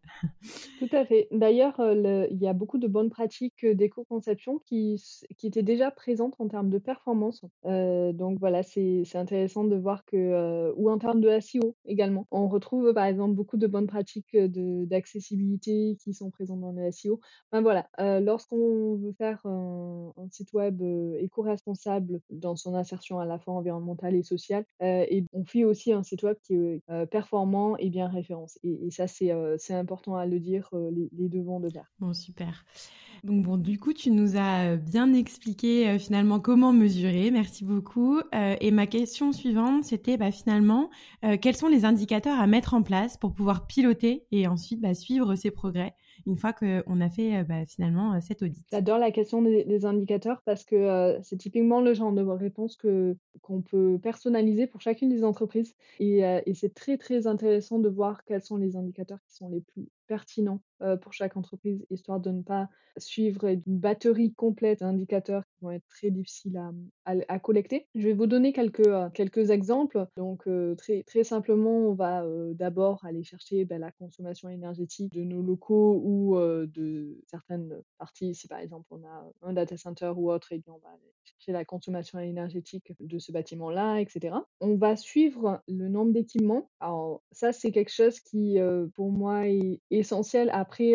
Tout 0.79 0.97
à 0.97 1.05
fait. 1.05 1.29
D'ailleurs, 1.31 1.81
il 1.81 2.39
y 2.39 2.47
a 2.47 2.53
beaucoup 2.53 2.79
de 2.79 2.87
bonnes 2.87 3.11
pratiques 3.11 3.67
d'éco-conception 3.67 4.61
qui, 4.65 5.03
qui 5.37 5.47
étaient 5.47 5.63
déjà 5.63 5.91
présentes 5.91 6.35
en 6.39 6.49
termes 6.49 6.71
de 6.71 6.79
performance. 6.79 7.45
donc 7.65 8.39
voilà, 8.39 8.63
c'est 8.63 9.05
intéressant 9.15 9.65
de 9.65 9.77
voir 9.77 10.05
que, 10.05 10.73
ou 10.77 10.91
en 10.91 10.99
termes 10.99 11.21
de 11.21 11.41
SEO 11.41 11.75
également, 11.87 12.27
on 12.31 12.49
retrouve 12.49 12.93
par 12.93 13.05
exemple 13.05 13.35
beaucoup 13.35 13.57
de 13.57 13.67
bonnes 13.67 13.87
pratiques 13.87 13.94
d'accessibilité 14.03 15.97
qui 16.01 16.15
sont 16.15 16.31
présentes 16.31 16.61
dans 16.61 16.73
le 16.73 16.91
SEO. 16.91 17.21
Enfin 17.51 17.63
voilà, 17.63 17.89
lorsqu'on 18.21 18.97
veut 18.97 19.13
faire 19.13 19.45
un, 19.47 20.13
site 20.31 20.53
web 20.53 20.83
éco-responsable 21.19 22.21
dans 22.31 22.57
son 22.57 22.75
insertion 22.75 23.19
à 23.19 23.25
la 23.25 23.39
fois 23.39 23.55
environnementale 23.55 24.15
et 24.15 24.23
sociale, 24.23 24.65
et 24.81 25.25
on 25.33 25.45
fait 25.45 25.65
aussi 25.65 25.93
un 25.93 26.03
site 26.03 26.23
web 26.23 26.37
qui 26.43 26.55
est 26.55 26.83
performant 27.11 27.77
et 27.77 27.91
bien 27.91 28.09
référencé. 28.09 28.59
Et, 28.63 28.91
ça, 28.91 29.07
c'est 29.07 29.31
important 29.75 30.17
à 30.17 30.27
le 30.27 30.41
dire, 30.41 30.69
les, 30.73 31.09
les 31.13 31.29
deux 31.29 31.43
vont 31.43 31.61
de 31.61 31.71
pair. 31.71 31.93
Bon, 31.99 32.13
super. 32.13 32.65
Donc 33.25 33.43
bon, 33.43 33.57
du 33.57 33.79
coup, 33.79 33.95
tu 33.95 34.11
nous 34.11 34.37
as 34.37 34.77
bien 34.77 35.15
expliqué 35.15 35.99
finalement 35.99 36.41
comment 36.41 36.75
mesurer. 36.75 37.31
Merci 37.31 37.65
beaucoup. 37.65 38.21
et 38.33 38.71
ma 38.71 38.87
question 38.87 39.33
suivante, 39.33 39.85
c'était 39.85 40.19
bah, 40.19 40.31
finalement, 40.31 40.91
quels 41.41 41.57
sont 41.57 41.69
les 41.69 41.87
indicateurs 41.87 42.39
à 42.39 42.47
mettre 42.47 42.75
en 42.75 42.83
place 42.83 43.17
pour 43.17 43.33
pouvoir 43.33 43.67
piloter 43.67 44.27
et 44.31 44.47
ensuite 44.47 44.83
bah, 44.83 44.93
suivre 44.93 45.37
ces 45.37 45.51
progrès 45.51 45.95
une 46.27 46.37
fois 46.37 46.53
qu'on 46.53 47.01
a 47.01 47.09
fait 47.09 47.43
bah, 47.45 47.65
finalement 47.67 48.21
cet 48.21 48.43
audit? 48.43 48.63
J'adore 48.71 48.99
la 48.99 49.11
question 49.11 49.41
des, 49.41 49.87
indicateurs 49.87 50.43
parce 50.45 50.65
que 50.65 51.19
c'est 51.23 51.39
typiquement 51.39 51.81
le 51.81 51.95
genre 51.95 52.13
de 52.13 52.23
réponse 52.23 52.77
que 52.77 53.17
qu'on 53.41 53.63
peut 53.63 53.99
personnaliser 54.03 54.67
pour 54.67 54.83
chacune 54.83 55.09
des 55.09 55.25
entreprises 55.25 55.75
et 55.99 56.53
c'est 56.55 56.75
très 56.75 56.99
très 56.99 57.27
intéressant 57.27 57.79
de 57.79 57.89
voir 57.89 58.25
quels 58.25 58.43
sont 58.43 58.59
les 58.59 58.77
indicateurs 58.77 59.19
qui 59.27 59.35
sont 59.35 59.49
les 59.49 59.61
plus 59.61 59.89
pertinent 60.07 60.61
pour 61.01 61.13
chaque 61.13 61.37
entreprise, 61.37 61.87
histoire 61.91 62.21
de 62.21 62.31
ne 62.31 62.43
pas 62.43 62.69
suivre 62.99 63.47
une 63.47 63.63
batterie 63.67 64.33
complète 64.35 64.81
d'indicateurs 64.81 65.45
qui 65.47 65.61
vont 65.63 65.71
être 65.71 65.87
très 65.89 66.11
difficiles 66.11 66.57
à, 67.05 67.15
à, 67.29 67.39
collecter. 67.39 67.89
Je 67.95 68.03
vais 68.09 68.13
vous 68.13 68.27
donner 68.27 68.53
quelques, 68.53 68.91
quelques 69.15 69.51
exemples. 69.51 70.07
Donc 70.17 70.49
très, 70.77 71.03
très 71.05 71.25
simplement, 71.25 71.89
on 71.89 71.95
va 71.95 72.25
d'abord 72.53 73.05
aller 73.05 73.25
chercher 73.25 73.65
ben, 73.65 73.81
la 73.81 73.91
consommation 73.93 74.49
énergétique 74.49 75.13
de 75.13 75.25
nos 75.25 75.43
locaux 75.43 76.01
ou 76.05 76.37
de 76.39 77.19
certaines 77.27 77.83
parties. 77.99 78.35
Si 78.35 78.49
par 78.49 78.59
exemple 78.59 78.87
on 78.91 79.03
a 79.05 79.31
un 79.43 79.53
data 79.53 79.77
center 79.77 80.13
ou 80.17 80.31
autre, 80.31 80.53
et 80.53 80.63
eh 80.65 80.71
on 80.71 80.79
va 80.79 80.91
aller 80.91 81.13
chercher 81.25 81.53
la 81.53 81.65
consommation 81.65 82.19
énergétique 82.19 82.93
de 83.01 83.19
ce 83.19 83.33
bâtiment-là, 83.33 83.99
etc. 84.01 84.37
On 84.61 84.77
va 84.77 84.97
suivre 84.97 85.63
le 85.69 85.89
nombre 85.89 86.13
d'équipements. 86.13 86.71
Alors 86.81 87.23
ça, 87.33 87.53
c'est 87.53 87.73
quelque 87.73 87.93
chose 87.93 88.21
qui, 88.21 88.59
pour 88.95 89.11
moi, 89.11 89.49
est 89.49 89.94
essentiel. 89.99 90.51
Après, 90.53 90.95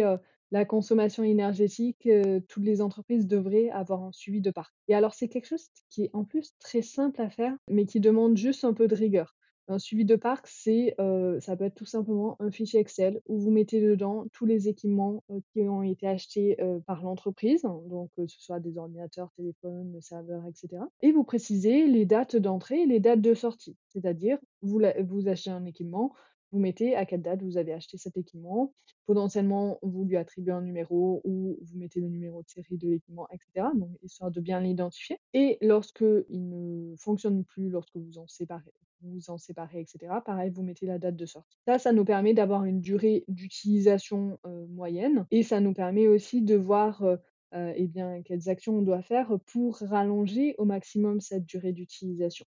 la 0.51 0.65
consommation 0.65 1.23
énergétique, 1.23 2.09
toutes 2.47 2.63
les 2.63 2.81
entreprises 2.81 3.27
devraient 3.27 3.69
avoir 3.69 4.03
un 4.03 4.11
suivi 4.11 4.41
de 4.41 4.51
parc. 4.51 4.73
Et 4.87 4.95
alors, 4.95 5.13
c'est 5.13 5.27
quelque 5.27 5.47
chose 5.47 5.67
qui 5.89 6.05
est 6.05 6.09
en 6.13 6.23
plus 6.23 6.53
très 6.59 6.81
simple 6.81 7.21
à 7.21 7.29
faire, 7.29 7.55
mais 7.69 7.85
qui 7.85 7.99
demande 7.99 8.35
juste 8.37 8.63
un 8.63 8.73
peu 8.73 8.87
de 8.87 8.95
rigueur. 8.95 9.35
Un 9.71 9.77
suivi 9.77 10.03
de 10.03 10.15
parc, 10.15 10.47
c'est, 10.47 10.95
ça 11.41 11.55
peut 11.55 11.65
être 11.65 11.75
tout 11.75 11.85
simplement 11.85 12.35
un 12.39 12.49
fichier 12.49 12.79
Excel 12.79 13.21
où 13.27 13.37
vous 13.37 13.51
mettez 13.51 13.79
dedans 13.79 14.25
tous 14.33 14.47
les 14.47 14.67
équipements 14.67 15.23
qui 15.53 15.61
ont 15.69 15.83
été 15.83 16.07
achetés 16.07 16.57
par 16.87 17.03
l'entreprise, 17.03 17.61
donc 17.61 18.09
que 18.17 18.25
ce 18.25 18.41
soit 18.41 18.59
des 18.59 18.79
ordinateurs, 18.79 19.29
téléphones, 19.37 19.95
serveurs, 20.01 20.43
etc. 20.47 20.81
Et 21.03 21.11
vous 21.11 21.23
précisez 21.23 21.85
les 21.85 22.07
dates 22.07 22.35
d'entrée 22.35 22.81
et 22.81 22.85
les 22.87 22.99
dates 22.99 23.21
de 23.21 23.35
sortie. 23.35 23.77
C'est-à-dire, 23.89 24.39
vous, 24.63 24.81
vous 25.07 25.27
achetez 25.27 25.51
un 25.51 25.65
équipement, 25.65 26.15
vous 26.51 26.59
mettez 26.59 26.95
à 26.95 27.05
quelle 27.05 27.21
date 27.21 27.43
vous 27.43 27.57
avez 27.57 27.73
acheté 27.73 27.97
cet 27.97 28.17
équipement. 28.17 28.73
Potentiellement, 29.05 29.79
vous 29.81 30.05
lui 30.05 30.17
attribuez 30.17 30.51
un 30.51 30.61
numéro 30.61 31.21
ou 31.23 31.57
vous 31.61 31.77
mettez 31.77 31.99
le 31.99 32.09
numéro 32.09 32.43
de 32.43 32.49
série 32.49 32.77
de 32.77 32.87
l'équipement, 32.87 33.27
etc. 33.31 33.67
Donc, 33.75 33.89
histoire 34.03 34.31
de 34.31 34.41
bien 34.41 34.59
l'identifier. 34.61 35.17
Et 35.33 35.57
lorsque 35.61 36.05
il 36.29 36.49
ne 36.49 36.95
fonctionne 36.97 37.43
plus, 37.43 37.69
lorsque 37.69 37.95
vous 37.95 38.17
en 38.17 38.27
séparez, 38.27 38.71
vous 39.01 39.29
en 39.29 39.37
séparez, 39.37 39.81
etc. 39.81 40.13
Pareil, 40.25 40.51
vous 40.51 40.63
mettez 40.63 40.85
la 40.85 40.99
date 40.99 41.15
de 41.15 41.25
sortie. 41.25 41.57
Ça, 41.65 41.79
ça 41.79 41.91
nous 41.91 42.05
permet 42.05 42.33
d'avoir 42.33 42.65
une 42.65 42.81
durée 42.81 43.23
d'utilisation 43.27 44.37
euh, 44.45 44.65
moyenne 44.67 45.25
et 45.31 45.43
ça 45.43 45.59
nous 45.61 45.73
permet 45.73 46.07
aussi 46.07 46.41
de 46.41 46.55
voir 46.55 47.03
euh, 47.03 47.15
euh, 47.55 47.73
eh 47.75 47.87
bien, 47.87 48.21
quelles 48.23 48.49
actions 48.49 48.77
on 48.77 48.81
doit 48.81 49.01
faire 49.01 49.37
pour 49.47 49.77
rallonger 49.77 50.55
au 50.57 50.65
maximum 50.65 51.19
cette 51.19 51.45
durée 51.45 51.73
d'utilisation. 51.73 52.45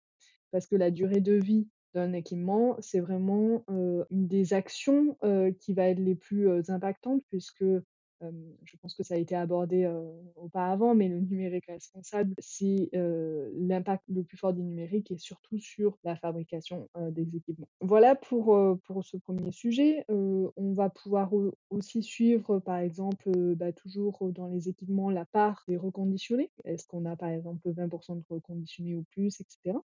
Parce 0.50 0.66
que 0.66 0.76
la 0.76 0.90
durée 0.90 1.20
de 1.20 1.32
vie 1.32 1.66
d'un 1.94 2.12
équipement, 2.12 2.76
c'est 2.80 3.00
vraiment 3.00 3.64
une 3.68 4.26
des 4.26 4.54
actions 4.54 5.16
qui 5.58 5.74
va 5.74 5.88
être 5.88 6.00
les 6.00 6.14
plus 6.14 6.70
impactantes 6.70 7.22
puisque 7.28 7.64
je 8.64 8.76
pense 8.80 8.94
que 8.94 9.02
ça 9.02 9.14
a 9.14 9.18
été 9.18 9.34
abordé 9.34 9.90
auparavant, 10.36 10.94
mais 10.94 11.08
le 11.08 11.18
numérique 11.18 11.66
responsable, 11.66 12.34
c'est 12.38 12.88
l'impact 12.92 14.04
le 14.08 14.22
plus 14.22 14.36
fort 14.36 14.52
du 14.52 14.62
numérique 14.62 15.10
et 15.10 15.18
surtout 15.18 15.58
sur 15.58 15.98
la 16.04 16.14
fabrication 16.16 16.88
des 17.10 17.36
équipements. 17.36 17.68
Voilà 17.80 18.14
pour, 18.14 18.56
pour 18.84 19.04
ce 19.04 19.16
premier 19.16 19.50
sujet. 19.50 20.04
on 20.08 20.72
va 20.72 20.88
pouvoir 20.88 21.32
aussi 21.70 22.02
suivre, 22.02 22.60
par 22.60 22.78
exemple, 22.78 23.30
bah, 23.56 23.72
toujours 23.72 24.30
dans 24.30 24.46
les 24.46 24.68
équipements, 24.68 25.10
la 25.10 25.24
part 25.24 25.64
des 25.66 25.76
reconditionnés. 25.76 26.50
Est-ce 26.64 26.86
qu'on 26.86 27.04
a, 27.06 27.16
par 27.16 27.30
exemple, 27.30 27.68
20% 27.70 28.18
de 28.18 28.24
reconditionnés 28.28 28.94
ou 28.94 29.02
plus, 29.02 29.40
etc. 29.40 29.78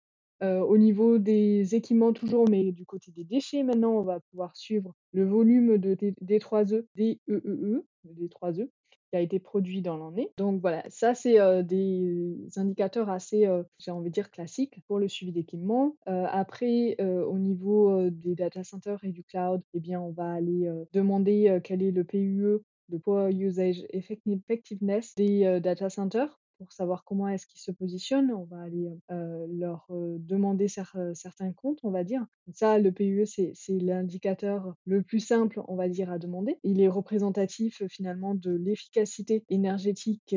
Euh, 0.43 0.61
au 0.61 0.76
niveau 0.76 1.19
des 1.19 1.75
équipements 1.75 2.12
toujours, 2.12 2.49
mais 2.50 2.73
du 2.73 2.85
côté 2.85 3.12
des 3.12 3.25
déchets 3.25 3.62
maintenant, 3.62 3.93
on 3.93 4.03
va 4.03 4.21
pouvoir 4.31 4.57
suivre 4.57 4.95
le 5.12 5.25
volume 5.25 5.79
de 5.79 5.95
D3E, 5.95 6.85
DEEE, 6.97 7.21
e, 7.29 7.85
D3E, 8.05 8.69
qui 9.11 9.17
a 9.17 9.21
été 9.21 9.38
produit 9.38 9.81
dans 9.81 9.97
l'année. 9.97 10.33
Donc 10.37 10.61
voilà, 10.61 10.83
ça 10.91 11.14
c'est 11.14 11.41
euh, 11.41 11.62
des 11.62 12.37
indicateurs 12.57 13.11
assez, 13.11 13.47
euh, 13.47 13.62
j'ai 13.79 13.93
envie 13.93 14.11
de 14.11 14.14
dire, 14.14 14.31
classiques 14.31 14.81
pour 14.88 14.99
le 14.99 15.09
suivi 15.09 15.33
d'équipements. 15.33 15.97
après, 16.07 16.97
au 17.00 17.38
niveau 17.38 18.11
des 18.11 18.35
data 18.35 18.64
centers 18.64 19.03
et 19.05 19.11
du 19.11 19.23
cloud, 19.23 19.62
eh 19.73 19.81
bien, 19.81 20.00
on 20.00 20.11
va 20.11 20.33
aller 20.33 20.69
demander 20.93 21.61
quel 21.62 21.83
est 21.83 21.93
le 21.93 22.05
PUE, 22.05 22.59
le 22.91 22.99
Power 22.99 23.33
Usage 23.33 23.85
Effectiveness 23.91 25.14
des 25.14 25.61
data 25.61 25.88
centers 25.88 26.41
pour 26.64 26.73
savoir 26.73 27.04
comment 27.04 27.28
est-ce 27.28 27.47
qu'ils 27.47 27.61
se 27.61 27.71
positionnent. 27.71 28.33
On 28.33 28.44
va 28.44 28.62
aller 28.62 28.90
leur 29.11 29.87
demander 29.90 30.68
certains 30.68 31.52
comptes, 31.52 31.80
on 31.83 31.90
va 31.90 32.04
dire. 32.04 32.26
ça, 32.52 32.78
le 32.78 32.92
PUE, 32.92 33.26
c'est 33.26 33.78
l'indicateur 33.80 34.75
le 34.85 35.02
plus 35.02 35.21
simple, 35.21 35.62
on 35.68 35.76
va 35.76 35.88
dire, 35.88 36.11
à 36.11 36.18
demander. 36.18 36.59
Il 36.64 36.80
est 36.80 36.88
représentatif 36.88 37.83
finalement 37.88 38.35
de 38.35 38.52
l'efficacité 38.52 39.44
énergétique 39.49 40.35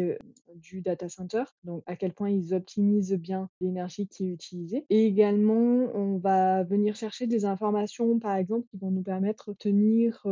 du 0.55 0.81
data 0.81 1.09
center, 1.09 1.43
donc 1.63 1.83
à 1.85 1.95
quel 1.95 2.13
point 2.13 2.29
ils 2.29 2.53
optimisent 2.53 3.13
bien 3.13 3.49
l'énergie 3.61 4.07
qui 4.07 4.25
est 4.25 4.33
utilisée. 4.33 4.85
Et 4.89 5.05
également, 5.05 5.89
on 5.93 6.17
va 6.17 6.63
venir 6.63 6.95
chercher 6.95 7.27
des 7.27 7.45
informations, 7.45 8.19
par 8.19 8.35
exemple, 8.35 8.67
qui 8.69 8.77
vont 8.77 8.91
nous 8.91 9.03
permettre 9.03 9.51
de 9.51 9.57
tenir 9.57 10.25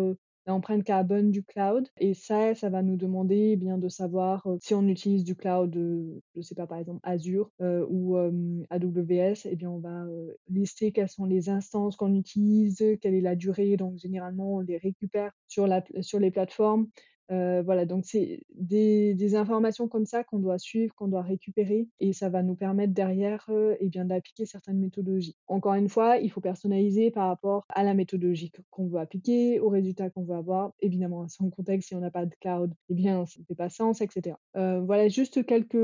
l'empreinte 0.48 0.84
carbone 0.84 1.32
du 1.32 1.44
cloud. 1.44 1.88
Et 2.00 2.14
ça, 2.14 2.56
ça 2.56 2.70
va 2.70 2.82
nous 2.84 2.98
demander 2.98 3.52
eh 3.54 3.56
bien 3.56 3.78
de 3.78 3.90
savoir 3.90 4.48
si 4.62 4.74
on 4.74 4.88
utilise 4.88 5.24
du 5.24 5.36
cloud, 5.36 5.74
je 5.76 6.20
je 6.36 6.42
sais 6.42 6.56
pas, 6.56 6.68
par 6.68 6.78
exemple 6.78 7.00
Azure 7.04 7.52
ou 7.60 8.18
AWS, 8.18 9.46
eh 9.46 9.56
bien 9.56 9.70
on 9.70 9.80
va 9.80 10.06
lister 10.50 10.92
quelles 10.92 11.10
sont 11.10 11.26
les 11.26 11.50
instances 11.50 11.96
qu'on 11.96 12.14
utilise, 12.14 12.84
quelle 13.02 13.14
est 13.16 13.22
la 13.22 13.36
durée. 13.36 13.78
Donc 13.78 13.98
généralement, 13.98 14.56
on 14.56 14.60
les 14.60 14.78
récupère 14.78 15.32
sur, 15.48 15.68
la, 15.68 15.84
sur 16.02 16.20
les 16.20 16.32
plateformes. 16.32 16.88
Euh, 17.32 17.62
voilà, 17.64 17.86
donc 17.86 18.06
c'est 18.06 18.42
des, 18.56 19.36
informations 19.36 19.88
comme 19.88 20.06
ça 20.06 20.24
qu'on 20.24 20.40
doit 20.40 20.60
suivre, 20.60 20.94
qu'on 20.96 21.08
doit 21.08 21.24
récupérer, 21.24 21.88
et 22.00 22.14
ça 22.14 22.30
va 22.30 22.44
nous 22.44 22.56
permettre 22.56 22.94
derrière 22.94 23.46
euh, 23.50 23.76
eh 23.80 23.90
bien 23.90 24.06
d'appliquer 24.06 24.46
certaines 24.46 24.80
méthodologies. 24.80 25.36
Encore 25.48 25.74
une 25.74 25.90
fois, 25.90 26.18
il 26.18 26.30
faut 26.30 26.42
personnaliser 26.42 27.12
par 27.12 27.28
rapport 27.28 27.66
à 27.70 27.84
la 27.84 27.94
méthodologie 27.94 28.52
qu'on 28.70 28.88
veut 28.88 29.00
appliquer, 29.00 29.60
aux 29.60 29.70
résultats 29.70 30.10
qu'on 30.10 30.24
veut 30.24 30.36
avoir. 30.36 30.72
Évidemment, 30.80 31.28
sans 31.28 31.50
contexte, 31.50 31.90
si 31.90 31.96
on 31.96 32.00
n'a 32.00 32.12
pas 32.12 32.26
de 32.26 32.36
cloud, 32.40 32.74
eh 32.90 32.94
bien, 32.94 33.26
ça 33.26 33.40
ne 33.40 33.46
fait 33.46 33.56
pas 33.56 33.70
sens, 33.70 34.02
etc. 34.02 34.36
Euh, 34.56 34.80
voilà, 34.82 35.08
juste 35.08 35.46
quelques, 35.46 35.78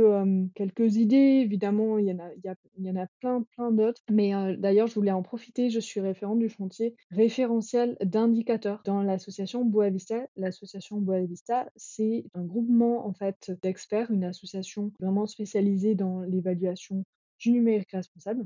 quelques 0.56 0.96
idées. 0.96 1.42
Évidemment, 1.44 1.98
il 1.98 2.06
y 2.06 2.12
en 2.12 2.20
a, 2.20 2.34
il 2.36 2.42
y, 2.46 2.48
a, 2.48 2.56
il 2.78 2.86
y 2.86 2.90
en 2.90 2.96
a 2.96 3.08
plein, 3.20 3.44
plein 3.56 3.72
d'autres. 3.72 4.02
Mais 4.10 4.32
d'ailleurs, 4.58 4.88
je 4.88 4.94
voulais 4.94 5.12
en 5.12 5.24
profiter. 5.24 5.70
Je 5.70 5.80
suis 5.80 6.00
référente 6.00 6.40
du 6.40 6.50
chantier 6.50 6.96
référentiel 7.10 7.98
d'indicateurs 8.04 8.82
dans 8.86 9.02
l'association 9.02 9.66
Boavista. 9.66 10.28
L'association 10.36 11.00
Boavista 11.00 11.31
c'est 11.76 12.26
un 12.34 12.44
groupement 12.44 13.06
en 13.06 13.14
fait 13.14 13.52
d'experts, 13.62 14.12
une 14.12 14.24
association 14.24 14.92
vraiment 15.00 15.28
spécialisée 15.28 15.96
dans 15.96 16.22
l'évaluation 16.22 17.04
du 17.40 17.52
numérique 17.52 17.92
responsable. 17.92 18.46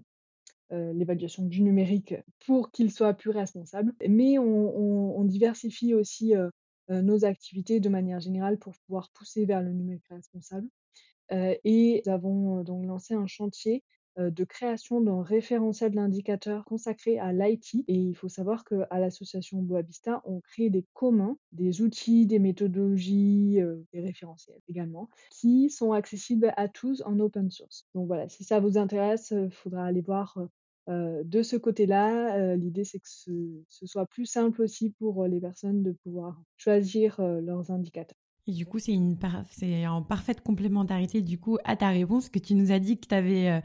Euh, 0.71 0.93
l'évaluation 0.93 1.45
du 1.45 1.61
numérique 1.61 2.15
pour 2.47 2.71
qu'il 2.71 2.91
soit 2.91 3.13
plus 3.13 3.29
responsable. 3.29 3.93
Mais 4.09 4.39
on, 4.39 5.23
diversifie 5.23 5.93
aussi 5.93 6.35
euh, 6.35 6.49
euh, 6.89 7.03
nos 7.03 7.23
activités 7.23 7.79
de 7.79 7.87
manière 7.87 8.19
générale 8.19 8.57
pour 8.57 8.73
pouvoir 8.85 9.11
pousser 9.13 9.45
vers 9.45 9.61
le 9.61 9.71
numérique 9.71 10.07
responsable. 10.09 10.67
et 11.29 12.01
nous 12.05 12.11
avons 12.11 12.63
donc 12.63 12.85
lancé 12.85 13.13
un 13.13 13.27
chantier 13.27 13.83
de 14.17 14.43
création 14.43 15.01
d'un 15.01 15.21
référentiel 15.21 15.91
d'indicateur 15.91 16.63
consacré 16.65 17.19
à 17.19 17.33
l'IT. 17.33 17.83
Et 17.87 17.95
il 17.95 18.15
faut 18.15 18.29
savoir 18.29 18.63
qu'à 18.63 18.99
l'association 18.99 19.61
Boavista, 19.61 20.21
on 20.25 20.39
crée 20.39 20.69
des 20.69 20.85
communs, 20.93 21.37
des 21.51 21.81
outils, 21.81 22.25
des 22.25 22.39
méthodologies, 22.39 23.59
euh, 23.59 23.83
des 23.93 24.01
référentiels 24.01 24.61
également, 24.69 25.09
qui 25.31 25.69
sont 25.69 25.91
accessibles 25.91 26.53
à 26.55 26.67
tous 26.67 27.01
en 27.05 27.19
open 27.19 27.49
source. 27.49 27.87
Donc 27.93 28.07
voilà, 28.07 28.29
si 28.29 28.43
ça 28.43 28.59
vous 28.59 28.77
intéresse, 28.77 29.31
il 29.31 29.51
faudra 29.51 29.85
aller 29.85 30.01
voir 30.01 30.37
euh, 30.87 31.23
de 31.23 31.41
ce 31.41 31.55
côté-là, 31.55 32.55
l'idée 32.55 32.83
c'est 32.83 32.99
que 32.99 33.09
ce, 33.09 33.85
soit 33.85 34.05
plus 34.05 34.25
simple 34.25 34.61
aussi 34.61 34.91
pour 34.91 35.25
les 35.25 35.41
personnes 35.41 35.83
de 35.83 35.91
pouvoir 35.91 36.41
choisir 36.57 37.19
leurs 37.19 37.71
indicateurs. 37.71 38.17
Et 38.47 38.51
du 38.51 38.67
coup, 38.67 38.77
c'est 38.77 38.95
en 39.87 40.03
parfaite 40.03 40.41
complémentarité 40.41 41.23
du 41.23 41.39
coup 41.39 41.57
à 41.63 41.75
ta 41.75 41.89
réponse 41.89 42.29
que 42.29 42.37
tu 42.37 42.53
nous 42.53 42.71
as 42.71 42.79
dit 42.79 42.99
que 42.99 43.07
tu 43.07 43.15
avais 43.15 43.61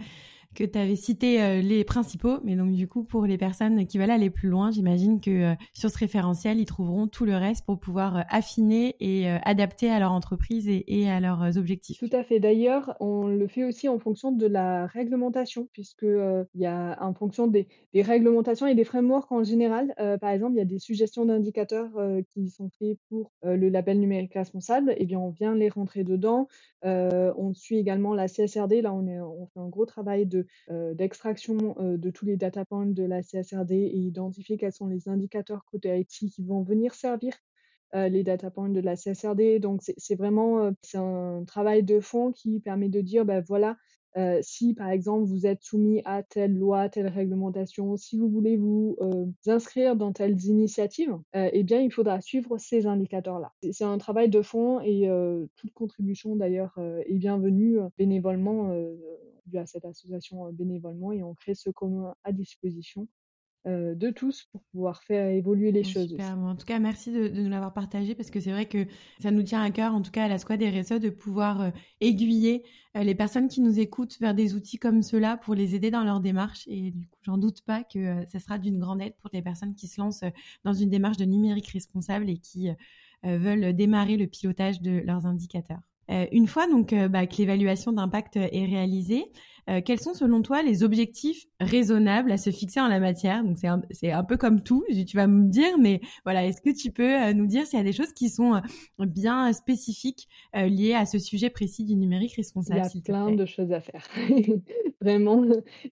que 0.55 0.65
tu 0.65 0.79
avais 0.79 0.97
cité 0.97 1.43
euh, 1.43 1.61
les 1.61 1.85
principaux, 1.85 2.39
mais 2.45 2.57
donc 2.57 2.73
du 2.73 2.89
coup 2.89 3.05
pour 3.05 3.27
les 3.27 3.39
personnes 3.39 3.87
qui 3.87 3.99
veulent 3.99 4.11
aller 4.11 4.31
plus 4.31 4.49
loin, 4.49 4.71
j'imagine 4.71 5.21
que 5.21 5.31
euh, 5.31 5.55
sur 5.73 5.91
ce 5.91 5.99
référentiel, 5.99 6.59
ils 6.59 6.67
trouveront 6.67 7.07
tout 7.07 7.25
le 7.25 7.37
reste 7.37 7.65
pour 7.65 7.79
pouvoir 7.79 8.17
euh, 8.17 8.21
affiner 8.29 8.97
et 9.01 9.29
adapter 9.45 9.91
à 9.91 9.99
leur 9.99 10.13
entreprise 10.13 10.69
et, 10.69 11.09
à 11.09 11.21
leurs 11.21 11.57
objectifs. 11.57 11.99
Tout 11.99 12.09
à 12.13 12.23
fait. 12.23 12.41
D'ailleurs, 12.41 12.97
on 13.01 13.27
le 13.27 13.47
fait 13.47 13.65
aussi 13.65 13.89
en 13.89 13.99
fonction 13.99 14.33
de 14.33 14.47
la 14.47 14.87
réglementation, 14.87 15.69
puisque 15.73 16.03
il 16.03 16.61
y 16.61 16.67
a 16.67 16.97
en 17.01 17.15
fonction 17.15 17.47
des, 17.47 17.67
réglementations 17.95 18.67
et 18.67 18.75
des 18.75 18.85
frameworks 18.85 19.31
en 19.33 19.45
général. 19.45 19.95
par 20.21 20.31
exemple, 20.31 20.55
il 20.55 20.59
y 20.59 20.63
a 20.63 20.67
des 20.67 20.79
suggestions 20.79 21.25
d'indicateurs 21.25 21.91
qui 22.33 22.49
sont 22.51 22.71
faits 22.79 22.99
pour 23.09 23.31
le 23.43 23.69
label 23.69 23.99
numérique 24.01 24.35
responsable. 24.35 24.93
Et 24.93 24.99
eh 25.01 25.07
bien, 25.07 25.19
on 25.19 25.31
vient 25.31 25.55
les 25.55 25.69
rentrer 25.69 26.05
dedans. 26.05 26.49
on 26.83 27.53
suit 27.55 27.79
également 27.79 28.15
la 28.15 28.29
CSRD. 28.29 28.83
Là, 28.83 28.93
on 28.95 29.47
fait 29.47 29.61
un 29.61 29.69
gros 29.69 29.87
travail 29.87 30.27
de 30.27 30.40
euh, 30.71 30.95
d'extraction 30.95 31.77
euh, 31.81 31.97
de 31.97 32.11
tous 32.11 32.27
les 32.27 32.37
data 32.37 32.65
points 32.65 32.87
de 32.87 33.03
la 33.03 33.23
CSRD 33.23 33.73
et 33.73 33.97
identifier 33.97 34.57
quels 34.57 34.73
sont 34.73 34.87
les 34.87 35.09
indicateurs 35.09 35.65
côté 35.65 35.99
IT 35.99 36.31
qui 36.31 36.43
vont 36.43 36.63
venir 36.63 36.95
servir 36.95 37.35
euh, 37.95 38.09
les 38.09 38.23
data 38.23 38.51
points 38.51 38.69
de 38.69 38.81
la 38.81 38.97
CSRD. 38.97 39.59
Donc 39.61 39.81
c'est 39.83 40.15
vraiment 40.15 40.71
c'est 40.83 40.99
un 40.99 41.45
travail 41.47 41.83
de 41.83 42.01
fond 42.01 42.33
qui 42.33 42.61
permet 42.61 42.89
de 42.89 43.01
dire 43.01 43.25
ben 43.25 43.43
voilà 43.47 43.77
si 44.43 44.75
par 44.75 44.91
exemple 44.91 45.25
vous 45.25 45.47
êtes 45.47 45.63
soumis 45.63 46.03
à 46.05 46.25
telle 46.25 46.57
loi, 46.57 46.89
telle 46.89 47.07
réglementation, 47.07 47.97
si 47.97 48.19
vous 48.19 48.29
voulez 48.29 48.57
vous 48.57 48.97
inscrire 49.47 49.95
dans 49.95 50.13
telles 50.13 50.47
initiatives, 50.47 51.17
eh 51.33 51.63
bien 51.63 51.81
il 51.81 51.93
faudra 51.93 52.21
suivre 52.21 52.59
ces 52.59 52.89
indicateurs-là. 52.89 53.53
C'est 53.71 53.85
un 53.85 53.99
travail 53.99 54.29
de 54.29 54.43
fond 54.43 54.81
et 54.81 55.09
toute 55.55 55.73
contribution 55.75 56.35
d'ailleurs 56.35 56.77
est 57.07 57.15
bienvenue 57.15 57.79
bénévolement 57.99 58.75
à 59.59 59.67
cette 59.67 59.85
association 59.85 60.51
bénévolement 60.53 61.13
et 61.13 61.23
on 61.23 61.35
crée 61.35 61.55
ce 61.55 61.71
commun 61.71 62.15
à 62.25 62.33
disposition 62.33 63.09
euh, 63.67 63.95
de 63.95 64.09
tous 64.09 64.49
pour 64.53 64.63
pouvoir 64.73 65.03
faire 65.03 65.29
évoluer 65.29 65.71
les 65.71 65.85
choses. 65.85 66.09
Super. 66.09 66.39
en 66.39 66.57
tout 66.57 66.65
cas, 66.65 66.79
merci 66.79 67.13
de, 67.13 67.29
nous 67.29 67.51
l'avoir 67.51 67.75
partagé 67.75 68.15
parce 68.15 68.31
que 68.31 68.41
c'est 68.41 68.53
vrai 68.53 68.65
que 68.65 68.87
ça 69.21 69.31
nous 69.31 69.43
tient 69.43 69.63
à 69.63 69.71
cœur, 69.71 69.95
en 69.95 70.01
tout 70.01 70.11
cas 70.11 70.25
à 70.25 70.29
la 70.29 70.39
Squad 70.39 70.63
RSE, 70.63 70.99
de 70.99 71.11
pouvoir 71.11 71.61
euh, 71.61 71.71
aiguiller 72.01 72.65
euh, 72.97 73.03
les 73.03 73.15
personnes 73.15 73.49
qui 73.49 73.61
nous 73.61 73.79
écoutent 73.79 74.19
vers 74.19 74.35
des 74.35 74.55
outils 74.55 74.79
comme 74.79 75.03
ceux-là 75.03 75.37
pour 75.37 75.55
les 75.55 75.75
aider 75.75 75.91
dans 75.91 76.05
leur 76.05 76.21
démarche. 76.21 76.67
Et 76.69 76.93
du 76.93 77.07
coup, 77.07 77.19
j'en 77.21 77.37
doute 77.37 77.61
pas 77.61 77.85
que 77.85 78.25
ça 78.29 78.39
sera 78.39 78.57
d'une 78.57 78.79
grande 78.79 79.03
aide 79.03 79.15
pour 79.21 79.29
les 79.35 79.43
personnes 79.43 79.75
qui 79.75 79.89
se 79.89 80.01
lancent 80.01 80.25
dans 80.65 80.73
une 80.73 80.89
démarche 80.89 81.19
de 81.19 81.27
numérique 81.27 81.69
responsable 81.69 82.31
et 82.31 82.39
qui 82.39 82.71
veulent 83.23 83.75
démarrer 83.75 84.17
le 84.17 84.27
pilotage 84.27 84.81
de 84.81 85.03
leurs 85.05 85.27
indicateurs. 85.27 85.83
Une 86.33 86.47
fois 86.47 86.67
donc 86.67 86.95
bah, 86.95 87.27
que 87.27 87.37
l'évaluation 87.39 87.93
d'impact 87.93 88.37
est 88.37 88.65
réalisée, 88.65 89.31
euh, 89.69 89.81
quels 89.85 90.01
sont 90.01 90.15
selon 90.15 90.43
toi 90.43 90.63
les 90.63 90.83
objectifs 90.83 91.47
raisonnables 91.61 92.33
à 92.33 92.37
se 92.37 92.51
fixer 92.51 92.81
en 92.81 92.89
la 92.89 93.01
matière? 93.01 93.45
Donc 93.45 93.59
c'est 93.59 93.69
un, 93.69 93.83
un 94.19 94.25
peu 94.25 94.37
comme 94.37 94.63
tout, 94.63 94.85
tu 94.89 95.17
vas 95.17 95.27
me 95.27 95.49
dire, 95.49 95.79
mais 95.79 96.01
voilà, 96.25 96.47
est-ce 96.47 96.61
que 96.61 96.71
tu 96.71 96.91
peux 96.91 97.23
euh, 97.23 97.33
nous 97.33 97.47
dire 97.47 97.67
s'il 97.67 97.79
y 97.79 97.83
a 97.83 97.85
des 97.85 97.93
choses 97.93 98.13
qui 98.13 98.29
sont 98.29 98.55
euh, 98.55 99.07
bien 99.07 99.53
spécifiques 99.53 100.29
liées 100.55 100.95
à 100.95 101.07
ce 101.07 101.19
sujet 101.19 101.51
précis 101.51 101.85
du 101.85 101.97
numérique 101.97 102.35
responsable 102.35 102.83
Il 102.95 102.99
y 102.99 103.01
a 103.01 103.03
plein 103.05 103.33
de 103.33 103.47
choses 103.47 103.73
à 103.73 103.81
faire. 103.81 104.07
Vraiment, 105.01 105.45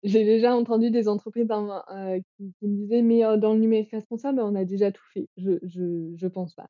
j'ai 0.02 0.24
déjà 0.24 0.54
entendu 0.54 0.90
des 0.90 1.08
entreprises 1.08 1.48
qui, 1.48 2.66
me 2.66 2.76
disaient, 2.76 3.02
mais 3.02 3.20
dans 3.38 3.54
le 3.54 3.60
numérique 3.60 3.90
responsable, 3.90 4.40
on 4.40 4.54
a 4.54 4.64
déjà 4.64 4.92
tout 4.92 5.04
fait. 5.14 5.28
Je 5.36 5.52
je, 5.62 6.12
je 6.14 6.26
pense 6.26 6.54
pas. 6.54 6.68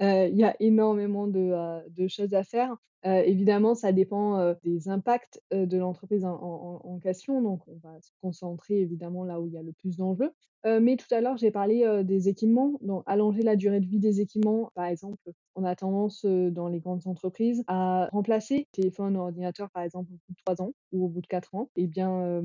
Il 0.00 0.36
y 0.36 0.44
a 0.44 0.56
énormément 0.60 1.26
de, 1.26 1.80
de 1.90 2.08
choses 2.08 2.34
à 2.34 2.42
faire. 2.42 2.76
Euh, 3.06 3.22
évidemment, 3.24 3.74
ça 3.74 3.92
dépend 3.92 4.38
euh, 4.38 4.54
des 4.64 4.88
impacts 4.88 5.40
euh, 5.52 5.66
de 5.66 5.78
l'entreprise 5.78 6.24
en, 6.24 6.98
question. 7.02 7.40
Donc, 7.40 7.60
on 7.68 7.76
va 7.76 8.00
se 8.00 8.10
concentrer 8.20 8.80
évidemment 8.80 9.24
là 9.24 9.40
où 9.40 9.46
il 9.46 9.52
y 9.52 9.58
a 9.58 9.62
le 9.62 9.72
plus 9.72 9.96
d'enjeux. 9.96 10.32
Mais 10.64 10.96
tout 10.96 11.12
à 11.12 11.20
l'heure, 11.20 11.36
j'ai 11.36 11.50
parlé 11.50 12.02
des 12.04 12.28
équipements. 12.28 12.78
Allonger 13.06 13.42
la 13.42 13.56
durée 13.56 13.80
de 13.80 13.86
vie 13.86 13.98
des 13.98 14.20
équipements, 14.20 14.70
par 14.74 14.86
exemple, 14.86 15.18
on 15.54 15.64
a 15.64 15.74
tendance 15.74 16.24
dans 16.24 16.68
les 16.68 16.80
grandes 16.80 17.06
entreprises 17.06 17.64
à 17.66 18.08
remplacer 18.12 18.68
téléphone 18.72 19.16
ordinateur, 19.16 19.70
par 19.70 19.82
exemple, 19.82 20.10
au 20.12 20.16
bout 20.16 20.32
de 20.32 20.36
trois 20.44 20.62
ans 20.62 20.72
ou 20.92 21.04
au 21.04 21.08
bout 21.08 21.20
de 21.20 21.26
quatre 21.26 21.54
ans. 21.54 21.70
Eh 21.76 21.86
bien, 21.86 22.42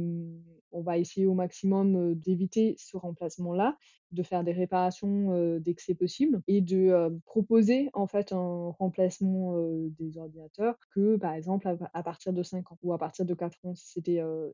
on 0.73 0.81
va 0.81 0.97
essayer 0.97 1.25
au 1.25 1.33
maximum 1.33 2.15
d'éviter 2.15 2.75
ce 2.77 2.97
remplacement-là, 2.97 3.77
de 4.11 4.23
faire 4.23 4.43
des 4.43 4.51
réparations 4.51 5.57
dès 5.59 5.73
que 5.73 5.81
c'est 5.81 5.95
possible 5.95 6.41
et 6.47 6.61
de 6.61 7.19
proposer 7.25 7.89
en 7.93 8.07
fait 8.07 8.31
un 8.31 8.71
remplacement 8.79 9.55
des 9.99 10.17
ordinateurs 10.17 10.75
que 10.93 11.15
par 11.17 11.33
exemple 11.33 11.67
à, 11.93 12.03
partir 12.03 12.33
de 12.33 12.43
5 12.43 12.71
ans 12.71 12.77
ou 12.83 12.93
à 12.93 12.97
partir 12.97 13.25
de 13.25 13.33
4 13.33 13.57
ans 13.65 13.75
si 13.75 14.01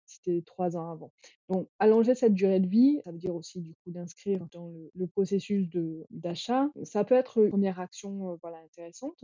c'était 0.05 0.43
3 0.45 0.77
ans 0.77 0.91
avant. 0.91 1.11
Donc 1.49 1.67
allonger 1.79 2.15
cette 2.15 2.33
durée 2.33 2.59
de 2.59 2.67
vie, 2.67 3.01
ça 3.03 3.11
veut 3.11 3.17
dire 3.17 3.35
aussi 3.35 3.48
du 3.57 3.73
coup 3.73 3.91
d'inscrire 3.91 4.45
dans 4.51 4.71
le, 4.95 5.07
processus 5.07 5.67
d'achat. 6.09 6.69
Ça 6.83 7.03
peut 7.03 7.15
être 7.15 7.39
une 7.39 7.49
première 7.49 7.79
action 7.79 8.37
voilà 8.41 8.57
intéressante. 8.59 9.23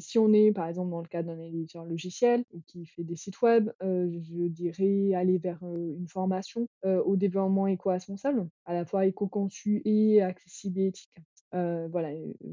Si 0.00 0.18
on 0.18 0.32
est 0.32 0.52
par 0.52 0.66
exemple 0.66 0.90
dans 0.90 1.00
le 1.00 1.08
cadre 1.08 1.28
d'un 1.28 1.40
éditeur 1.40 1.84
logiciel 1.84 2.44
ou 2.52 2.60
qui 2.66 2.86
fait 2.86 3.04
des 3.04 3.16
sites 3.16 3.40
web, 3.40 3.70
je 3.80 4.48
dirais 4.48 5.14
aller 5.14 5.38
vers 5.38 5.62
une 5.62 6.08
formation 6.08 6.68
au 6.84 7.16
développement 7.16 7.66
éco-responsable, 7.66 8.48
à 8.66 8.74
la 8.74 8.84
fois 8.84 9.06
éco-conçu 9.06 9.80
et 9.84 10.22
accessible 10.22 10.80
et 10.80 10.86
éthique. 10.88 11.14
Voilà, 11.52 12.10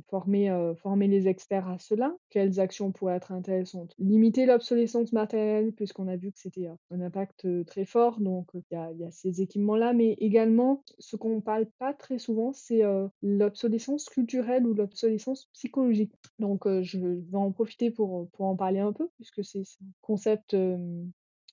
former, 0.10 0.73
former 0.77 1.07
les 1.07 1.27
experts 1.27 1.67
à 1.67 1.77
cela. 1.79 2.15
Quelles 2.29 2.60
actions 2.60 2.91
pourraient 2.91 3.15
être 3.15 3.31
intéressantes? 3.31 3.93
Limiter 3.99 4.45
l'obsolescence 4.45 5.13
matérielle 5.13 5.71
puisqu'on 5.73 6.07
a 6.07 6.15
vu 6.15 6.31
que 6.31 6.39
c'était, 6.39 6.67
un 6.91 7.01
impact, 7.01 7.47
très 7.65 7.86
fort 7.86 8.19
donc 8.19 8.49
il 8.53 8.63
y 8.71 8.75
a 8.75 8.91
y 8.91 9.03
a 9.03 9.12
ces 9.12 9.41
équipements-là, 9.41 9.93
mais 9.93 10.13
également 10.19 10.83
ce 10.99 11.15
qu'on 11.15 11.41
parle 11.41 11.67
pas 11.77 11.93
très 11.93 12.17
souvent, 12.17 12.53
c'est, 12.53 12.81
l'obsolescence 13.21 14.05
culturelle 14.05 14.65
ou 14.65 14.73
l'obsolescence 14.73 15.49
psychologique. 15.53 16.13
Donc 16.39 16.67
je 16.81 16.99
vais 16.99 17.38
en 17.38 17.51
profiter 17.51 17.91
pour, 17.91 18.29
pour 18.31 18.45
en 18.45 18.55
parler 18.55 18.79
un 18.79 18.93
peu 18.93 19.10
puisque 19.15 19.43
c'est 19.43 19.60
un 19.62 19.86
concept, 20.01 20.55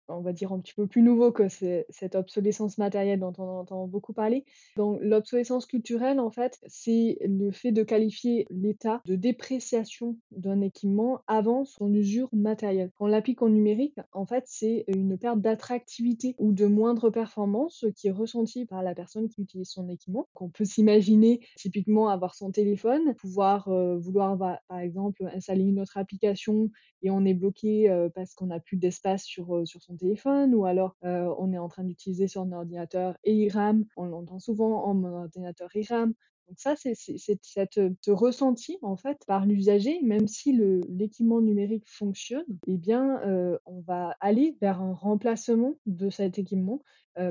on 0.09 0.21
va 0.21 0.33
dire 0.33 0.53
un 0.53 0.61
petit 0.61 0.75
peu 0.75 0.87
plus 0.87 1.03
nouveau 1.03 1.33
que 1.33 1.49
cette 1.49 2.15
obsolescence 2.15 2.79
matérielle 2.79 3.21
dont 3.21 3.33
on 3.39 3.61
entend 3.61 3.87
beaucoup 3.87 4.13
parler. 4.13 4.45
Donc 4.77 4.99
l'obsolescence 5.03 5.67
culturelle, 5.67 6.21
en 6.21 6.31
fait, 6.31 6.59
c'est 6.67 7.19
le 7.23 7.51
fait 7.51 7.73
de 7.73 7.83
qualifier 7.83 8.47
l'état 8.51 9.03
de 9.07 9.17
dépréciation 9.17 10.17
d'un 10.31 10.61
équipement 10.61 11.21
avant 11.27 11.65
son 11.65 11.93
usure 11.93 12.29
matérielle. 12.33 12.91
Quand 12.97 13.07
on 13.07 13.09
l'applique 13.09 13.43
en 13.43 13.49
numérique, 13.49 13.97
en 14.13 14.27
fait, 14.27 14.45
c'est 14.47 14.85
une 14.89 15.19
perte 15.19 15.41
d'attractivité 15.41 16.35
ou 16.39 16.53
de 16.53 16.67
moindre 16.67 17.11
performance 17.11 17.85
qui 17.97 18.09
est 18.09 18.13
ressentie 18.13 18.67
par 18.67 18.83
la 18.83 18.95
personne 18.95 19.29
qui 19.29 19.43
utilise 19.43 19.69
son 19.69 19.89
équipement. 19.89 20.29
On 20.35 20.49
peut 20.49 20.65
s'imaginer 20.65 21.41
typiquement 21.57 22.09
avoir 22.09 22.35
son 22.35 22.51
téléphone, 22.51 23.15
pouvoir 23.15 23.69
euh, 23.69 23.97
vouloir 23.99 24.37
par 24.69 24.79
exemple 24.79 25.27
installer 25.35 25.65
une 25.65 25.81
autre 25.81 25.97
application 25.97 26.71
et 27.03 27.11
on 27.11 27.25
est 27.25 27.35
bloqué 27.35 27.91
euh, 27.91 28.09
parce 28.09 28.35
qu'on 28.35 28.47
n'a 28.47 28.61
plus 28.61 28.77
d'espace 28.77 29.25
sur, 29.25 29.57
euh, 29.57 29.65
sur 29.65 29.83
son 29.83 29.94
téléphone 29.97 30.55
ou 30.55 30.65
alors 30.67 30.97
euh, 31.05 31.35
on 31.39 31.53
est 31.53 31.59
en 31.59 31.69
train 31.69 31.85
d'utiliser 31.85 32.29
son 32.29 32.53
ordinateur 32.53 33.17
et. 33.25 33.85
On 33.97 34.07
l'entend 34.07 34.39
souvent 34.41 34.85
en 34.85 34.95
mon 34.95 35.13
ordinateur 35.23 35.69
il. 35.71 36.15
Donc 36.49 36.59
ça, 36.59 36.75
c'est 36.77 36.95
cette 36.95 37.81
ce 38.01 38.11
ressenti 38.11 38.79
en 38.83 38.97
fait 38.97 39.19
par 39.27 39.47
l'usager, 39.47 40.01
même 40.03 40.29
si 40.29 40.59
l'équipement 40.89 41.41
numérique 41.41 41.85
fonctionne, 41.87 42.45
eh 42.67 42.77
bien, 42.77 43.21
on 43.67 43.81
va 43.81 44.17
aller 44.21 44.57
vers 44.61 44.81
un 44.81 44.95
remplacement 44.95 45.75
de 45.87 46.11
cet 46.11 46.39
équipement 46.39 46.83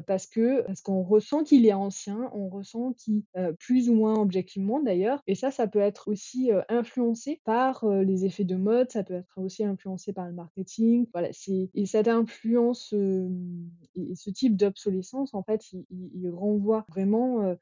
parce 0.08 0.28
que 0.28 0.62
parce 0.66 0.82
qu'on 0.82 1.04
ressent 1.04 1.44
qu'il 1.44 1.66
est 1.66 1.74
ancien, 1.74 2.32
on 2.34 2.48
ressent 2.48 2.94
qu'il 2.94 3.24
plus 3.60 3.90
ou 3.90 3.94
moins 3.94 4.16
objectivement 4.20 4.82
d'ailleurs, 4.82 5.22
et 5.28 5.36
ça, 5.36 5.52
ça 5.52 5.68
peut 5.68 5.80
être 5.80 6.10
aussi 6.10 6.52
influencé 6.70 7.42
par 7.44 7.86
les 7.86 8.26
effets 8.26 8.46
de 8.46 8.56
mode, 8.56 8.92
ça 8.92 9.04
peut 9.04 9.14
être 9.14 9.38
aussi 9.38 9.64
influencé 9.64 10.14
par 10.14 10.28
le 10.28 10.34
marketing. 10.34 11.06
Voilà, 11.14 11.30
c'est 11.34 11.70
et 11.74 11.86
cette 11.86 12.08
influence 12.08 12.94
et 13.96 14.16
ce 14.16 14.30
type 14.30 14.58
d'obsolescence, 14.58 15.34
en 15.34 15.44
fait, 15.44 15.72
il, 15.72 15.86
il 16.14 16.30
renvoie 16.30 16.86
vraiment 16.90 17.42
euh, 17.42 17.56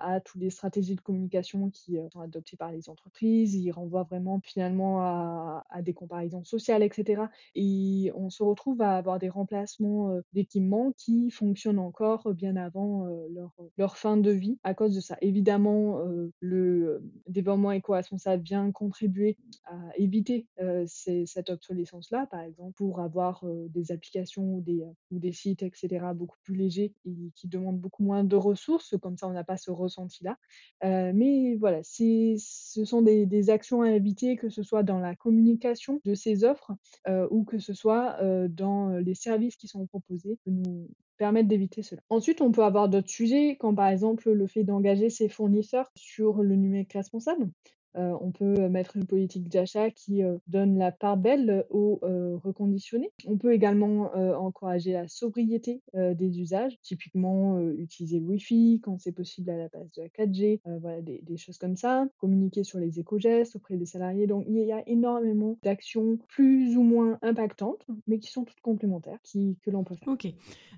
à 0.00 0.20
toutes 0.20 0.40
les 0.40 0.50
stratégies 0.50 0.94
de 0.94 1.00
communication 1.00 1.70
qui 1.70 1.98
euh, 1.98 2.08
sont 2.10 2.20
adoptées 2.20 2.56
par 2.56 2.70
les 2.72 2.88
entreprises. 2.88 3.54
Il 3.54 3.70
renvoie 3.70 4.04
vraiment 4.04 4.40
finalement 4.42 5.02
à, 5.02 5.64
des 5.82 5.94
comparaisons 5.94 6.44
sociales, 6.44 6.82
etc. 6.82 7.22
Et 7.54 8.12
on 8.14 8.30
se 8.30 8.42
retrouve 8.42 8.80
à 8.82 8.96
avoir 8.96 9.18
des 9.18 9.28
remplacements 9.28 10.10
euh, 10.10 10.20
d'équipements 10.32 10.92
qui 10.96 11.30
fonctionnent 11.30 11.78
encore 11.78 12.32
bien 12.34 12.56
avant 12.56 13.06
leur, 13.30 13.52
leur, 13.76 13.96
fin 13.96 14.16
de 14.16 14.30
vie 14.30 14.58
à 14.64 14.74
cause 14.74 14.94
de 14.94 15.00
ça. 15.00 15.16
Évidemment, 15.20 15.98
le 16.40 17.02
développement 17.28 17.72
éco-responsable 17.72 18.42
vient 18.42 18.70
contribuer 18.72 19.36
à 19.66 19.76
éviter 19.96 20.46
cette 20.86 21.50
obsolescence-là, 21.50 22.26
par 22.26 22.40
exemple, 22.40 22.72
pour 22.74 23.00
avoir 23.00 23.44
des 23.68 23.92
applications 23.92 24.56
ou 24.56 24.60
des, 24.60 24.84
ou 25.10 25.18
des 25.18 25.32
sites, 25.32 25.62
etc., 25.62 26.06
beaucoup 26.14 26.38
plus 26.42 26.54
légers 26.54 26.94
et 27.04 27.32
qui 27.34 27.48
demandent 27.48 27.78
beaucoup 27.78 28.02
moins 28.02 28.24
de 28.24 28.36
ressources. 28.36 28.96
Comme 29.00 29.16
ça, 29.16 29.28
on 29.28 29.32
n'a 29.32 29.44
pas 29.44 29.56
ce 29.56 29.70
ressenti-là. 29.72 30.36
Euh, 30.84 31.12
mais 31.14 31.56
voilà, 31.56 31.80
ce 31.82 32.36
sont 32.84 33.02
des, 33.02 33.50
actions 33.50 33.82
à 33.82 33.90
éviter, 33.90 34.36
que 34.36 34.48
ce 34.48 34.62
soit 34.62 34.82
dans 34.82 34.98
la 34.98 35.14
communication 35.14 36.00
de 36.04 36.14
ces 36.14 36.44
offres 36.44 36.72
euh, 37.08 37.26
ou 37.30 37.44
que 37.44 37.58
ce 37.58 37.74
soit 37.74 38.16
euh, 38.20 38.48
dans 38.48 38.90
les 38.90 39.14
services 39.14 39.56
qui 39.56 39.68
sont 39.68 39.86
proposés, 39.86 40.38
que 40.44 40.50
nous 40.50 40.88
permettent 41.18 41.48
d'éviter 41.48 41.82
cela. 41.82 42.02
Ensuite, 42.08 42.40
on 42.40 42.52
peut 42.52 42.64
avoir 42.64 42.88
d'autres 42.88 43.10
sujets, 43.10 43.56
comme 43.56 43.76
par 43.76 43.88
exemple 43.88 44.30
le 44.30 44.46
fait 44.46 44.64
d'engager 44.64 45.10
ses 45.10 45.28
fournisseurs 45.28 45.90
sur 45.94 46.42
le 46.42 46.56
numérique 46.56 46.92
responsable. 46.92 47.48
Euh, 47.96 48.16
on 48.20 48.30
peut 48.30 48.68
mettre 48.68 48.96
une 48.96 49.06
politique 49.06 49.48
d'achat 49.48 49.90
qui 49.90 50.22
euh, 50.22 50.38
donne 50.46 50.78
la 50.78 50.92
part 50.92 51.16
belle 51.16 51.66
aux 51.70 52.00
euh, 52.02 52.36
reconditionnés. 52.42 53.12
On 53.26 53.36
peut 53.36 53.52
également 53.52 54.12
encourager 54.12 54.92
la 54.92 55.08
sobriété 55.08 55.80
des 55.94 56.40
usages, 56.40 56.78
typiquement 56.82 57.60
utiliser 57.60 58.20
le 58.20 58.26
Wi-Fi 58.26 58.80
quand 58.82 58.98
c'est 58.98 59.12
possible 59.12 59.50
à 59.50 59.56
la 59.56 59.68
place 59.68 59.90
de 59.92 60.02
la 60.02 60.08
4G, 60.08 60.60
voilà 60.80 61.00
des, 61.00 61.36
choses 61.36 61.58
comme 61.58 61.76
ça. 61.76 62.06
Communiquer 62.18 62.64
sur 62.64 62.78
les 62.78 62.98
éco-gestes 62.98 63.56
auprès 63.56 63.76
des 63.76 63.86
salariés. 63.86 64.26
Donc 64.26 64.44
il 64.48 64.56
y 64.56 64.72
a 64.72 64.82
énormément 64.88 65.58
d'actions 65.62 66.18
plus 66.28 66.76
ou 66.76 66.82
moins 66.82 67.18
impactantes, 67.22 67.86
mais 68.06 68.18
qui 68.18 68.30
sont 68.30 68.44
toutes 68.44 68.60
complémentaires, 68.60 69.18
que 69.32 69.70
l'on 69.70 69.84
peut 69.84 69.96
faire. 69.96 70.08
Ok. 70.08 70.26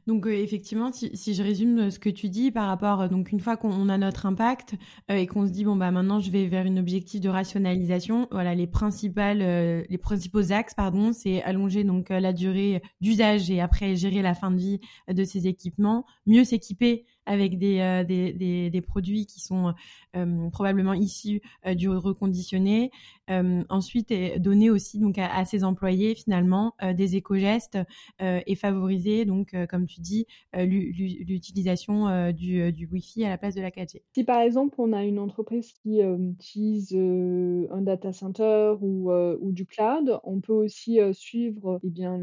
Donc 0.07 0.27
effectivement, 0.27 0.93
si, 0.93 1.17
si, 1.17 1.35
je 1.35 1.43
résume 1.43 1.91
ce 1.91 1.99
que 1.99 2.11
tu 2.11 2.29
dis 2.29 2.51
par 2.51 2.67
rapport, 2.67 3.09
donc 3.09 3.33
une 3.33 3.41
fois 3.41 3.57
qu'on 3.57 3.89
a 3.89 3.99
notre 3.99 4.27
impact 4.27 4.75
et 5.09 5.27
qu'on 5.27 5.47
se 5.47 5.53
dit 5.53 5.65
bon 5.65 5.77
bah 5.77 5.91
maintenant 5.91 6.21
je 6.21 6.31
vais 6.31 6.47
vers 6.47 6.67
une 6.67 6.79
objectif 6.79 7.04
de 7.21 7.29
rationalisation, 7.29 8.29
voilà 8.31 8.55
les 8.55 8.67
principales, 8.67 9.43
euh, 9.43 9.83
les 9.89 9.99
principaux 9.99 10.53
axes, 10.53 10.75
pardon, 10.75 11.13
c'est 11.13 11.43
allonger 11.43 11.85
donc 11.85 12.11
euh, 12.11 12.21
la 12.21 12.33
durée 12.33 12.83
d'usage 13.01 13.51
et 13.51 13.61
après 13.61 13.95
gérer 13.95 14.23
la 14.23 14.35
fin 14.35 14.51
de 14.51 14.57
vie 14.57 14.81
de 15.09 15.25
ces 15.25 15.47
équipements, 15.47 16.07
mieux 16.27 16.45
s'équiper 16.45 17.05
avec 17.27 17.59
des, 17.59 17.81
euh, 17.81 18.05
des, 18.05 18.33
des, 18.33 18.71
des, 18.71 18.81
produits 18.81 19.27
qui 19.27 19.41
sont 19.41 19.75
euh, 20.17 20.51
probablement 20.51 20.95
issus 20.95 21.41
euh, 21.67 21.75
du 21.75 21.89
reconditionné. 21.89 22.91
ensuite, 23.29 24.13
donner 24.39 24.71
aussi 24.71 24.99
donc 24.99 25.19
à, 25.19 25.35
à 25.35 25.45
ses 25.45 25.65
employés 25.65 26.15
finalement 26.15 26.75
des 26.95 27.17
éco-gestes 27.17 27.79
et 28.21 28.55
favoriser 28.55 29.25
donc, 29.25 29.57
comme 29.71 29.87
tu 29.87 30.03
dis, 30.03 30.27
l'utilisation 30.53 32.33
du, 32.33 32.71
du 32.71 32.87
Wi-Fi 32.87 33.25
à 33.25 33.31
la 33.31 33.39
place 33.39 33.55
de 33.55 33.63
la 33.63 33.71
4G. 33.71 34.03
Si 34.15 34.25
par 34.25 34.41
exemple 34.41 34.75
on 34.77 34.93
a 34.93 35.05
une 35.05 35.19
entreprise 35.19 35.73
qui 35.73 36.01
utilise 36.03 36.95
un 36.95 37.81
data 37.81 38.13
center 38.13 38.75
ou, 38.83 39.11
ou 39.11 39.53
du 39.53 39.65
cloud, 39.65 40.21
on 40.23 40.41
peut 40.41 40.53
aussi 40.53 40.99
suivre 41.15 41.81
eh 41.83 41.89
bien 41.89 42.21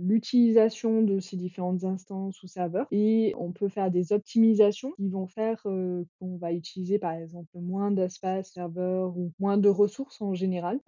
l'utilisation 0.00 1.02
de 1.02 1.18
ces 1.18 1.36
différentes 1.36 1.82
instances 1.82 2.40
ou 2.44 2.46
serveurs 2.46 2.86
et 2.92 3.34
on 3.36 3.50
peut 3.50 3.68
faire 3.72 3.90
des 3.90 4.12
optimisations 4.12 4.92
qui 4.92 5.08
vont 5.08 5.26
faire 5.26 5.60
qu'on 5.62 6.36
va 6.36 6.52
utiliser 6.52 6.98
par 6.98 7.12
exemple 7.12 7.48
moins 7.54 7.90
d'espace 7.90 8.52
serveur 8.52 9.16
ou 9.16 9.32
moins 9.38 9.58
de 9.58 9.68
ressources 9.68 10.20
en 10.20 10.34
général. 10.34 10.80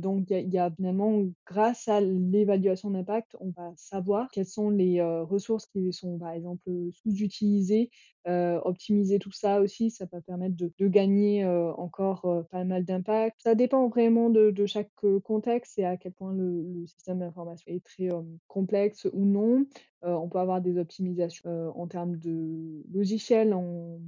Donc 0.00 0.30
il 0.30 0.52
y, 0.52 0.58
a 0.58 0.70
finalement, 0.70 1.24
grâce 1.46 1.88
à 1.88 2.00
l'évaluation 2.00 2.90
d'impact, 2.90 3.36
on 3.40 3.50
va 3.56 3.72
savoir 3.76 4.28
quelles 4.32 4.46
sont 4.46 4.70
les 4.70 5.02
ressources 5.02 5.66
qui 5.66 5.92
sont 5.92 6.18
par 6.18 6.30
exemple 6.30 6.70
sous-utilisées, 6.92 7.90
optimiser 8.26 9.18
tout 9.18 9.32
ça 9.32 9.60
aussi, 9.60 9.90
ça 9.90 10.06
va 10.12 10.20
permettre 10.20 10.54
de, 10.56 10.88
gagner 10.88 11.44
encore 11.44 12.46
pas 12.50 12.64
mal 12.64 12.84
d'impact. 12.84 13.36
Ça 13.42 13.54
dépend 13.54 13.88
vraiment 13.88 14.30
de, 14.30 14.66
chaque 14.66 14.90
contexte 15.24 15.78
et 15.78 15.84
à 15.84 15.96
quel 15.96 16.12
point 16.12 16.32
le, 16.32 16.86
système 16.86 17.20
d'information 17.20 17.72
est 17.72 17.84
très 17.84 18.08
complexe 18.48 19.08
ou 19.12 19.24
non. 19.24 19.64
Euh, 20.04 20.14
on 20.14 20.28
peut 20.28 20.38
avoir 20.38 20.62
des 20.62 20.78
optimisations 20.78 21.50
euh, 21.50 21.70
en 21.74 21.86
termes 21.86 22.16
de 22.16 22.82
logiciels, 22.90 23.52
en, 23.52 23.98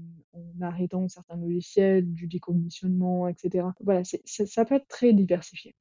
arrêtant 0.63 1.07
certains 1.09 1.37
logiciels, 1.37 2.11
du 2.15 2.27
décommissionnement, 2.27 3.29
etc. 3.29 3.67
Voilà, 3.81 4.03
ça 4.05 4.65
peut 4.65 4.77
être 4.77 4.89
très 4.89 5.13
diversifié. 5.13 5.75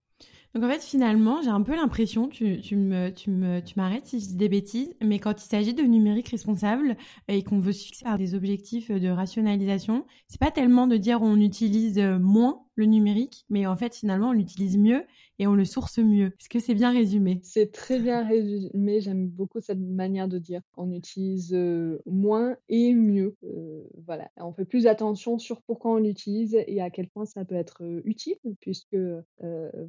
Donc 0.54 0.64
en 0.64 0.70
fait, 0.70 0.84
finalement, 0.84 1.42
j'ai 1.42 1.50
un 1.50 1.62
peu 1.62 1.76
l'impression, 1.76 2.28
tu, 2.28 2.60
tu 2.60 2.76
me, 2.76 3.10
tu 3.10 3.30
me, 3.30 3.62
tu 3.62 3.74
m'arrêtes 3.78 4.06
si 4.06 4.20
je 4.20 4.28
dis 4.28 4.36
des 4.36 4.50
bêtises, 4.50 4.94
mais 5.02 5.18
quand 5.20 5.42
il 5.42 5.48
s'agit 5.48 5.74
de 5.74 5.84
numérique 5.84 6.28
responsable 6.28 6.98
et 7.30 7.42
qu'on 7.44 7.60
veut 7.60 7.72
se 7.72 7.86
fixer 7.86 8.04
par 8.04 8.18
des 8.18 8.36
objectifs 8.36 8.92
de 8.92 9.08
rationalisation, 9.08 10.06
c'est 10.28 10.42
pas 10.42 10.52
tellement 10.52 10.88
de 10.88 10.98
dire 10.98 11.22
on 11.22 11.40
utilise 11.40 12.00
moins 12.00 12.60
le 12.76 12.86
numérique, 12.86 13.46
mais 13.50 13.66
en 13.66 13.76
fait, 13.76 13.96
finalement, 13.96 14.30
on 14.30 14.34
l'utilise 14.34 14.78
mieux 14.78 15.04
et 15.40 15.48
on 15.48 15.56
le 15.56 15.66
source 15.66 15.98
mieux. 15.98 16.28
Est-ce 16.40 16.50
que 16.50 16.60
c'est 16.60 16.76
bien 16.76 16.92
résumé? 16.92 17.40
C'est 17.44 17.72
très 17.72 18.00
bien 18.00 18.26
résumé. 18.26 19.02
J'aime 19.02 19.28
beaucoup 19.28 19.60
cette 19.60 19.80
manière 19.80 20.28
de 20.28 20.38
dire. 20.38 20.62
On 20.78 20.92
utilise 20.92 21.54
euh, 21.54 22.00
moins 22.06 22.56
et 22.70 22.94
mieux. 22.94 23.36
Euh, 23.44 23.84
voilà. 24.06 24.30
On 24.38 24.54
fait 24.54 24.66
plus 24.66 24.88
attention 24.88 25.40
sur 25.40 25.62
pourquoi 25.62 25.94
on 25.94 25.98
l'utilise 25.98 26.56
et 26.68 26.82
à 26.82 26.90
quel 26.90 27.08
point 27.08 27.26
ça 27.26 27.44
peut 27.44 27.56
être 27.56 27.84
euh, 27.84 28.02
utile, 28.06 28.36
puisque 28.60 28.98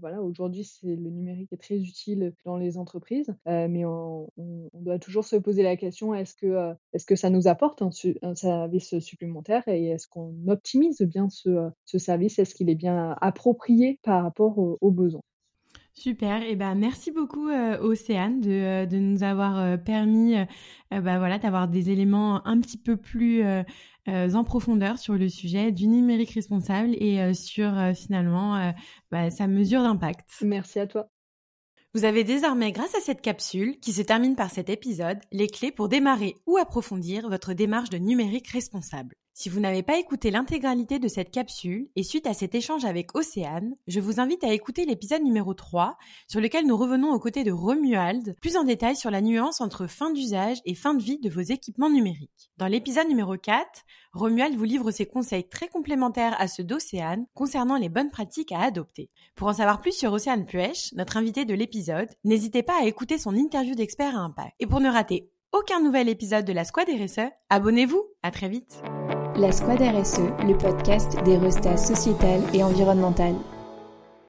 voilà, 0.01 0.23
aujourd'hui, 0.23 0.52
c'est 0.63 0.95
le 0.97 1.11
numérique 1.11 1.53
est 1.53 1.61
très 1.61 1.79
utile 1.79 2.35
dans 2.45 2.57
les 2.57 2.77
entreprises, 2.79 3.35
mais 3.47 3.85
on, 3.85 4.29
doit 4.75 4.99
toujours 4.99 5.25
se 5.25 5.37
poser 5.37 5.63
la 5.63 5.77
question 5.77 6.15
est-ce 6.15 6.35
que 6.35 6.75
est-ce 6.93 7.07
que 7.07 7.17
ça 7.17 7.31
nous 7.31 7.47
apporte 7.47 7.83
un, 7.83 8.35
service 8.35 8.99
supplémentaire 8.99 9.63
et 9.69 9.87
est-ce 9.89 10.09
qu'on 10.09 10.35
optimise 10.49 11.01
bien 11.03 11.29
ce, 11.29 11.71
ce 11.85 11.99
service? 11.99 12.39
Est-ce 12.39 12.55
qu'il 12.55 12.71
est 12.71 12.75
bien 12.75 13.17
approprié 13.21 13.99
par 14.03 14.23
rapport 14.23 14.59
aux 14.59 14.91
besoins? 14.91 15.23
Super, 15.95 16.43
et 16.43 16.57
ben 16.57 16.75
merci 16.75 17.11
beaucoup 17.11 17.49
euh, 17.49 17.79
Océane 17.81 18.41
de, 18.41 18.51
euh, 18.51 18.87
de, 18.87 18.97
nous 18.97 19.23
avoir 19.23 19.59
euh, 19.59 19.77
permis 19.77 20.35
bah, 20.91 21.19
voilà, 21.19 21.39
d'avoir 21.39 21.69
des 21.69 21.91
éléments 21.91 22.47
un 22.47 22.61
petit 22.61 22.79
peu 22.79 22.97
plus 22.97 23.43
en 24.07 24.45
profondeur 24.45 24.99
sur 24.99 25.15
le 25.15 25.29
sujet 25.29 25.71
du 25.71 25.87
numérique 25.87 26.33
responsable 26.33 26.95
et 26.95 27.33
sur 27.35 27.73
finalement 27.95 28.75
bah, 29.11 29.31
sa 29.31 29.47
mesure 29.47 29.83
d'impact. 29.83 30.29
Merci 30.43 30.81
à 30.81 30.87
toi. 30.87 31.09
Vous 31.95 32.05
avez 32.05 32.25
désormais, 32.25 32.73
grâce 32.73 32.95
à 32.95 33.01
cette 33.01 33.23
capsule, 33.23 33.79
qui 33.81 33.93
se 33.93 34.03
termine 34.03 34.37
par 34.37 34.51
cet 34.51 34.69
épisode, 34.71 35.19
les 35.31 35.47
clés 35.47 35.73
pour 35.73 35.89
démarrer 35.89 36.37
ou 36.47 36.59
approfondir 36.59 37.29
votre 37.29 37.53
démarche 37.55 37.91
de 37.91 37.99
numérique 37.99 38.49
responsable. 38.49 39.15
Si 39.35 39.49
vous 39.49 39.61
n'avez 39.61 39.83
pas 39.83 39.99
écouté 39.99 40.31
l'intégralité 40.31 40.99
de 40.99 41.09
cette 41.09 41.31
capsule, 41.31 41.89
et 41.97 42.03
suite 42.03 42.27
à 42.27 42.35
cet 42.35 42.55
échange 42.55 42.85
avec 42.85 43.15
Océane, 43.15 43.75
je 43.87 43.99
vous 43.99 44.21
invite 44.21 44.45
à 44.45 44.53
écouter 44.53 44.85
l'épisode 44.85 45.23
numéro 45.23 45.55
3, 45.55 45.97
sur 46.29 46.41
lequel 46.41 46.67
nous 46.67 46.77
revenons 46.77 47.13
aux 47.13 47.19
côtés 47.19 47.43
de 47.43 47.51
Romuald, 47.51 48.37
plus 48.43 48.59
en 48.59 48.65
détail 48.65 48.95
sur 48.95 49.11
la 49.11 49.23
nuance 49.23 49.63
entre 49.63 49.87
fin 49.87 50.11
d'usage 50.13 50.59
et 50.67 50.75
fin 50.75 50.93
de 50.93 51.03
vie 51.03 51.19
de 51.19 51.31
vos 51.31 51.41
équipements 51.41 51.89
numériques. 51.89 52.51
Dans 52.59 52.67
l'épisode 52.67 53.09
numéro 53.09 53.39
4, 53.39 53.67
Romuald 54.13 54.55
vous 54.55 54.65
livre 54.65 54.91
ses 54.91 55.07
conseils 55.07 55.49
très 55.49 55.69
complémentaires 55.69 56.37
à 56.39 56.47
ceux 56.47 56.65
d'Océane 56.65 57.25
concernant 57.33 57.79
les 57.79 57.89
bonnes 57.89 58.11
pratiques 58.11 58.53
à 58.53 58.61
adopter. 58.61 59.09
Pour 59.35 59.49
en 59.49 59.55
savoir 59.55 59.81
plus 59.81 59.97
sur 59.97 60.13
Océane 60.13 60.45
Puech, 60.45 60.93
notre 60.93 61.17
invité 61.17 61.47
de 61.47 61.55
l'épisode, 61.55 62.11
n'hésitez 62.25 62.63
pas 62.63 62.83
à 62.83 62.85
écouter 62.85 63.17
son 63.17 63.35
interview 63.35 63.75
d'expert 63.75 64.15
à 64.15 64.21
impact. 64.21 64.53
Et 64.61 64.67
pour 64.67 64.81
ne 64.81 64.91
rater 64.91 65.31
aucun 65.53 65.81
nouvel 65.81 66.11
épisode 66.11 66.45
de 66.45 66.53
la 66.53 66.65
Squad 66.65 66.89
RSE, 66.89 67.31
abonnez-vous. 67.49 68.05
À 68.23 68.31
très 68.31 68.49
vite. 68.49 68.83
La 69.35 69.51
Squad 69.51 69.81
RSE, 69.81 70.21
le 70.47 70.55
podcast 70.59 71.17
des 71.25 71.39
restats 71.39 71.79
sociétal 71.79 72.43
et 72.53 72.63
environnemental. 72.63 73.35